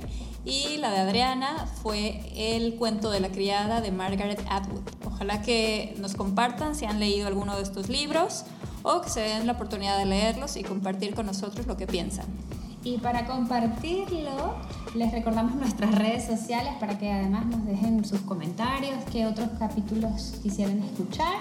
y 0.46 0.78
la 0.78 0.92
de 0.92 1.00
Adriana 1.00 1.68
fue 1.82 2.22
El 2.36 2.76
cuento 2.76 3.12
de 3.12 3.20
la 3.20 3.30
criada 3.30 3.82
de 3.82 3.92
Margaret 3.92 4.42
Atwood. 4.50 4.84
Ojalá 5.06 5.42
que 5.42 5.94
nos 6.00 6.16
compartan 6.16 6.74
si 6.74 6.86
han 6.86 7.00
leído 7.00 7.28
alguno 7.28 7.58
de 7.58 7.64
estos 7.64 7.90
libros 7.90 8.46
o 8.84 9.02
que 9.02 9.10
se 9.10 9.22
den 9.22 9.46
la 9.46 9.54
oportunidad 9.54 9.98
de 9.98 10.06
leerlos 10.06 10.56
y 10.56 10.64
compartir 10.64 11.16
con 11.16 11.26
nosotros 11.26 11.68
lo 11.68 11.76
que 11.76 11.86
piensan. 11.86 12.26
Y 12.88 13.00
para 13.00 13.26
compartirlo, 13.26 14.56
les 14.96 15.12
recordamos 15.12 15.56
nuestras 15.56 15.94
redes 15.94 16.26
sociales 16.26 16.72
para 16.80 16.98
que 16.98 17.12
además 17.12 17.46
nos 17.46 17.66
dejen 17.66 18.06
sus 18.06 18.22
comentarios, 18.22 18.96
qué 19.12 19.26
otros 19.26 19.50
capítulos 19.60 20.40
quisieran 20.42 20.82
escuchar. 20.82 21.36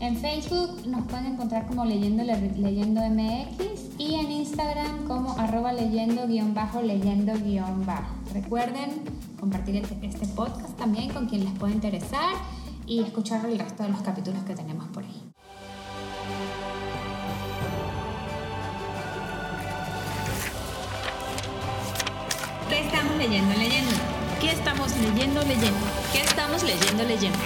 En 0.00 0.16
Facebook 0.16 0.84
nos 0.88 1.06
pueden 1.06 1.26
encontrar 1.26 1.68
como 1.68 1.84
leyendo, 1.84 2.24
leyendo 2.24 3.00
MX 3.00 3.96
y 3.96 4.16
en 4.16 4.32
Instagram 4.32 5.04
como 5.06 5.38
arroba 5.38 5.72
leyendo 5.72 6.26
guion 6.26 6.52
bajo 6.52 6.82
leyendo 6.82 7.32
guion 7.34 7.86
bajo. 7.86 8.16
Recuerden 8.34 9.04
compartir 9.38 9.76
este, 9.76 9.96
este 10.04 10.26
podcast 10.26 10.76
también 10.76 11.12
con 11.12 11.28
quien 11.28 11.44
les 11.44 11.52
pueda 11.60 11.72
interesar 11.72 12.34
y 12.86 13.02
escuchar 13.02 13.46
el 13.46 13.56
resto 13.56 13.84
de 13.84 13.90
los 13.90 14.02
capítulos 14.02 14.42
que 14.42 14.56
tenemos 14.56 14.88
por 14.88 15.04
ahí. 15.04 15.31
¿Qué 22.72 22.80
estamos 22.80 23.16
leyendo? 23.18 23.54
Leyendo. 23.54 23.90
¿Qué 24.40 24.50
estamos 24.50 24.96
leyendo, 24.96 25.42
leyendo? 25.42 25.78
¿Qué 26.10 26.22
estamos 26.22 26.62
leyendo, 26.62 27.04
leyendo? 27.04 27.38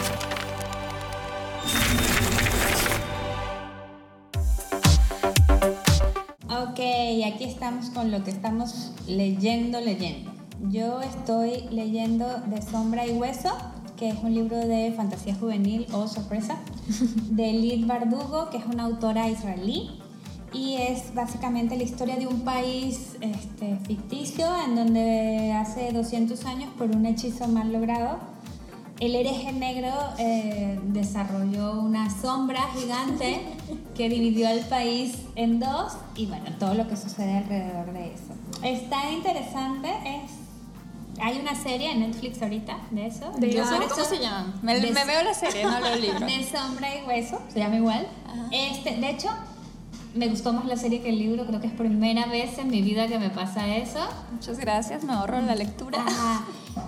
Ok, 6.48 6.78
aquí 7.26 7.42
estamos 7.44 7.90
con 7.90 8.12
lo 8.12 8.22
que 8.22 8.30
estamos 8.30 8.92
leyendo, 9.08 9.80
leyendo. 9.80 10.30
Yo 10.70 11.00
estoy 11.00 11.62
leyendo 11.72 12.28
De 12.46 12.62
Sombra 12.62 13.04
y 13.04 13.10
Hueso, 13.10 13.52
que 13.96 14.10
es 14.10 14.18
un 14.22 14.32
libro 14.32 14.56
de 14.58 14.92
fantasía 14.96 15.34
juvenil 15.34 15.88
o 15.90 16.06
sorpresa, 16.06 16.56
de 17.30 17.52
Lid 17.52 17.84
Bardugo, 17.88 18.48
que 18.50 18.58
es 18.58 18.66
una 18.66 18.84
autora 18.84 19.28
israelí. 19.28 19.90
Y 20.56 20.76
es 20.76 21.14
básicamente 21.14 21.76
la 21.76 21.82
historia 21.82 22.16
de 22.16 22.26
un 22.26 22.40
país 22.40 23.16
este, 23.20 23.76
ficticio 23.86 24.46
en 24.64 24.74
donde 24.74 25.52
hace 25.52 25.92
200 25.92 26.44
años 26.46 26.70
por 26.78 26.90
un 26.90 27.04
hechizo 27.04 27.46
mal 27.46 27.72
logrado 27.72 28.18
el 28.98 29.14
hereje 29.14 29.52
negro 29.52 29.92
eh, 30.18 30.78
desarrolló 30.84 31.80
una 31.80 32.08
sombra 32.10 32.62
gigante 32.74 33.40
que 33.94 34.08
dividió 34.08 34.48
al 34.48 34.60
país 34.60 35.18
en 35.34 35.60
dos 35.60 35.92
y 36.16 36.26
bueno, 36.26 36.46
todo 36.58 36.74
lo 36.74 36.88
que 36.88 36.96
sucede 36.96 37.36
alrededor 37.36 37.92
de 37.92 38.14
eso. 38.14 38.32
Está 38.62 39.10
interesante, 39.10 39.90
es 40.04 40.30
hay 41.20 41.38
una 41.38 41.54
serie 41.54 41.92
en 41.92 42.00
Netflix 42.00 42.42
ahorita 42.42 42.78
de 42.90 43.06
eso. 43.06 43.30
De 43.38 43.54
¿Cómo 43.88 44.04
se 44.04 44.18
llama? 44.18 44.54
Me, 44.62 44.78
veo 44.80 45.22
la 45.22 45.34
serie, 45.34 45.64
no 45.64 45.80
leo 45.80 45.94
el 45.94 46.00
libro. 46.02 46.20
De 46.26 46.44
Sombra 46.44 46.88
y 46.94 47.06
Hueso, 47.06 47.40
se 47.52 47.58
llama 47.58 47.76
igual. 47.76 48.06
Este, 48.50 48.96
de 48.96 49.10
hecho, 49.10 49.28
me 50.16 50.28
gustó 50.28 50.52
más 50.52 50.66
la 50.66 50.76
serie 50.76 51.00
que 51.00 51.10
el 51.10 51.18
libro, 51.18 51.46
creo 51.46 51.60
que 51.60 51.66
es 51.66 51.72
primera 51.72 52.26
vez 52.26 52.58
en 52.58 52.68
mi 52.68 52.82
vida 52.82 53.06
que 53.06 53.18
me 53.18 53.30
pasa 53.30 53.76
eso. 53.76 54.00
Muchas 54.32 54.58
gracias, 54.58 55.04
me 55.04 55.12
ahorro 55.12 55.40
la 55.42 55.54
lectura. 55.54 56.04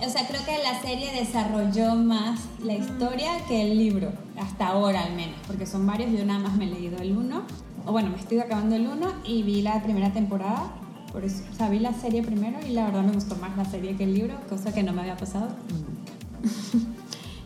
O 0.05 0.09
sea, 0.09 0.27
creo 0.27 0.43
que 0.45 0.57
la 0.63 0.79
serie 0.81 1.11
desarrolló 1.11 1.95
más 1.95 2.41
la 2.63 2.73
historia 2.73 3.31
que 3.47 3.63
el 3.63 3.77
libro, 3.77 4.11
hasta 4.39 4.67
ahora 4.67 5.03
al 5.03 5.13
menos, 5.15 5.35
porque 5.47 5.65
son 5.65 5.85
varios, 5.85 6.11
yo 6.11 6.25
nada 6.25 6.39
más 6.39 6.55
me 6.55 6.65
he 6.65 6.69
leído 6.69 6.97
el 6.99 7.17
uno, 7.17 7.43
o 7.85 7.91
bueno, 7.91 8.09
me 8.09 8.17
estoy 8.17 8.39
acabando 8.39 8.75
el 8.75 8.87
uno 8.87 9.13
y 9.25 9.43
vi 9.43 9.61
la 9.61 9.81
primera 9.81 10.13
temporada, 10.13 10.71
por 11.11 11.25
eso, 11.25 11.43
o 11.51 11.55
sea, 11.55 11.69
vi 11.69 11.79
la 11.79 11.93
serie 11.93 12.21
primero 12.21 12.59
y 12.65 12.71
la 12.71 12.85
verdad 12.85 13.01
me 13.01 13.13
gustó 13.13 13.35
más 13.35 13.57
la 13.57 13.65
serie 13.65 13.95
que 13.95 14.03
el 14.03 14.13
libro, 14.13 14.35
cosa 14.47 14.73
que 14.73 14.83
no 14.83 14.93
me 14.93 15.01
había 15.01 15.17
pasado 15.17 15.49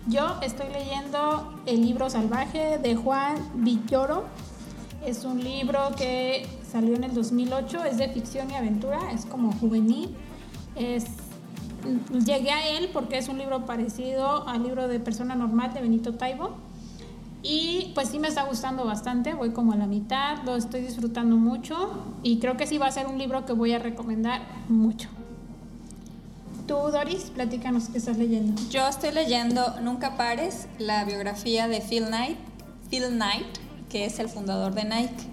Yo 0.08 0.36
estoy 0.41 0.67
leyendo 0.74 1.62
El 1.65 1.82
libro 1.82 2.10
salvaje 2.10 2.78
de 2.78 2.96
Juan 2.96 3.36
Villoro. 3.56 4.26
Es 5.06 5.26
un 5.26 5.44
libro 5.44 5.80
que 5.98 6.46
salió 6.72 6.96
en 6.96 7.04
el 7.04 7.13
2008, 7.13 7.84
es 7.84 7.98
de 7.98 8.08
ficción 8.10 8.50
y 8.50 8.56
aventura, 8.56 9.12
es 9.12 9.26
como 9.26 9.52
juvenil. 9.54 10.16
Llegué 12.26 12.52
a 12.52 12.78
él 12.78 12.89
porque 12.94 13.18
es 13.18 13.28
un 13.28 13.38
libro 13.38 13.66
parecido 13.66 14.48
al 14.48 14.63
libro 14.63 14.88
de 14.88 15.00
Persona 15.00 15.36
Normal 15.36 15.74
de 15.74 15.82
Benito 15.82 16.13
Taibo. 16.13 16.52
Y 17.46 17.92
pues 17.94 18.08
sí 18.08 18.20
me 18.20 18.30
está 18.30 18.44
gustando 18.44 18.86
bastante, 18.86 19.34
voy 19.34 19.52
como 19.52 19.74
a 19.74 19.76
la 19.76 19.86
mitad, 19.86 20.42
lo 20.46 20.56
estoy 20.56 20.80
disfrutando 20.80 21.36
mucho 21.36 21.92
y 22.24 22.39
creo 22.39 22.56
que 22.56 22.66
sí 22.66 22.78
va 22.78 22.86
a 22.86 22.92
ser 22.92 23.06
un 23.06 23.18
libro 23.18 23.46
que 23.46 23.52
voy 23.52 23.74
a 23.74 23.80
recomendar 23.80 24.42
mucho. 24.70 25.10
Tú, 26.66 26.76
Doris, 26.76 27.24
platícanos 27.36 27.89
qué 27.89 27.98
estás 27.98 28.18
leyendo. 28.18 28.62
Yo 28.70 28.88
estoy 28.88 29.12
leyendo 29.12 29.82
Nunca 29.82 30.16
Pares, 30.16 30.68
la 30.80 31.04
biografía 31.04 31.68
de 31.68 31.82
Phil 31.82 32.06
Knight, 32.06 32.38
Phil 32.89 33.08
Knight, 33.10 33.58
que 33.94 34.06
es 34.06 34.18
el 34.18 34.28
fundador 34.28 34.74
de 34.74 34.86
Nike. 34.86 35.24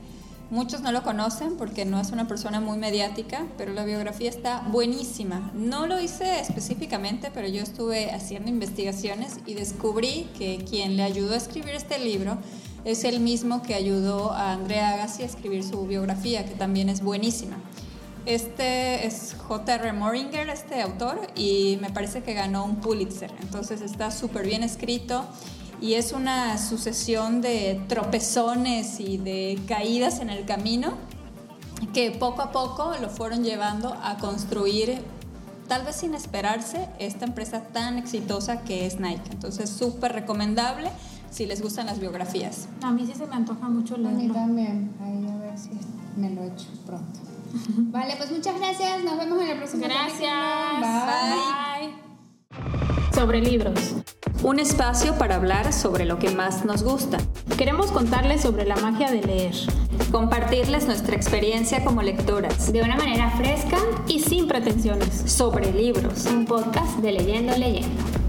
Muchos 0.51 0.83
no 0.83 0.93
lo 0.93 1.03
conocen 1.03 1.57
porque 1.57 1.87
no 1.87 1.99
es 1.99 2.11
una 2.11 2.29
persona 2.29 2.61
muy 2.61 2.77
mediática, 2.77 3.47
pero 3.57 3.73
la 3.73 3.87
biografía 3.87 4.29
está 4.29 4.67
buenísima. 4.71 5.51
No 5.55 5.87
lo 5.87 5.99
hice 5.99 6.41
específicamente, 6.41 7.31
pero 7.33 7.49
yo 7.49 7.63
estuve 7.63 8.11
haciendo 8.11 8.51
investigaciones 8.51 9.39
y 9.47 9.55
descubrí 9.55 10.29
que 10.37 10.63
quien 10.69 10.99
le 10.99 11.05
ayudó 11.05 11.33
a 11.33 11.37
escribir 11.39 11.71
este 11.71 11.99
libro 11.99 12.37
es 12.85 13.05
el 13.05 13.21
mismo 13.21 13.63
que 13.63 13.75
ayudó 13.75 14.33
a 14.33 14.53
Andrea 14.53 14.91
Agassi 14.91 15.23
a 15.23 15.27
escribir 15.27 15.65
su 15.65 15.87
biografía, 15.87 16.45
que 16.45 16.55
también 16.55 16.91
es 16.91 17.01
buenísima. 17.01 17.57
Este 18.27 19.07
es 19.07 19.37
J.R. 19.39 19.95
Moringer, 19.95 20.51
este 20.51 20.83
autor, 20.83 21.19
y 21.35 21.79
me 21.81 21.89
parece 21.89 22.23
que 22.23 22.35
ganó 22.35 22.67
un 22.67 22.77
Pulitzer. 22.77 23.33
Entonces 23.41 23.81
está 23.81 24.11
súper 24.11 24.45
bien 24.47 24.63
escrito 24.63 25.25
y 25.81 25.95
es 25.95 26.13
una 26.13 26.59
sucesión 26.59 27.41
de 27.41 27.81
tropezones 27.89 29.01
y 29.01 29.17
de 29.17 29.59
caídas 29.67 30.21
en 30.21 30.31
el 30.31 30.45
camino 30.45 30.93
que 31.95 32.11
poco 32.11 32.43
a 32.43 32.53
poco 32.53 32.93
lo 33.01 33.09
fueron 33.09 33.43
llevando 33.43 33.97
a 34.03 34.19
construir, 34.19 35.01
tal 35.67 35.85
vez 35.85 35.97
sin 35.97 36.15
esperarse, 36.15 36.89
esta 36.99 37.25
empresa 37.25 37.63
tan 37.73 37.97
exitosa 37.99 38.61
que 38.63 38.87
es 38.87 39.01
Nike. 39.01 39.31
Entonces, 39.31 39.71
súper 39.71 40.13
recomendable 40.13 40.91
si 41.31 41.47
les 41.47 41.63
gustan 41.63 41.87
las 41.87 41.99
biografías. 41.99 42.69
A 42.83 42.91
mí 42.91 43.07
sí 43.07 43.15
se 43.15 43.27
me 43.27 43.37
antoja 43.37 43.69
mucho 43.69 43.97
leerlo. 43.97 44.19
A 44.19 44.23
mí 44.23 44.29
también, 44.29 44.93
ahí 45.03 45.27
a 45.27 45.37
ver 45.39 45.59
si 45.59 45.71
me 46.17 46.31
lo 46.31 46.45
echo 46.45 46.67
pronto. 46.85 47.21
vale, 47.91 48.15
pues 48.19 48.31
muchas 48.31 48.59
gracias, 48.59 49.03
nos 49.03 49.17
vemos 49.17 49.41
en 49.43 49.49
el 49.49 49.57
próximo 49.57 49.85
Gracias. 49.85 50.31
Bye. 50.81 51.95
Sobre 53.15 53.41
libros 53.41 53.95
un 54.43 54.59
espacio 54.59 55.17
para 55.19 55.37
hablar 55.37 55.73
sobre 55.73 56.05
lo 56.05 56.19
que 56.19 56.31
más 56.31 56.65
nos 56.65 56.83
gusta. 56.83 57.19
Queremos 57.57 57.91
contarles 57.93 58.43
sobre 58.43 58.65
la 58.65 58.77
magia 58.77 59.11
de 59.11 59.23
leer, 59.23 59.55
compartirles 60.11 60.87
nuestra 60.87 61.15
experiencia 61.15 61.85
como 61.85 62.03
lectoras, 62.03 62.73
de 62.73 62.83
una 62.83 62.97
manera 62.97 63.31
fresca 63.31 63.79
y 64.07 64.21
sin 64.21 64.49
pretensiones, 64.49 65.23
sobre 65.27 65.73
libros. 65.73 66.27
Un 66.27 66.47
podcast 66.47 66.99
de 66.99 67.13
Leyendo 67.13 67.57
Leyendo. 67.57 68.20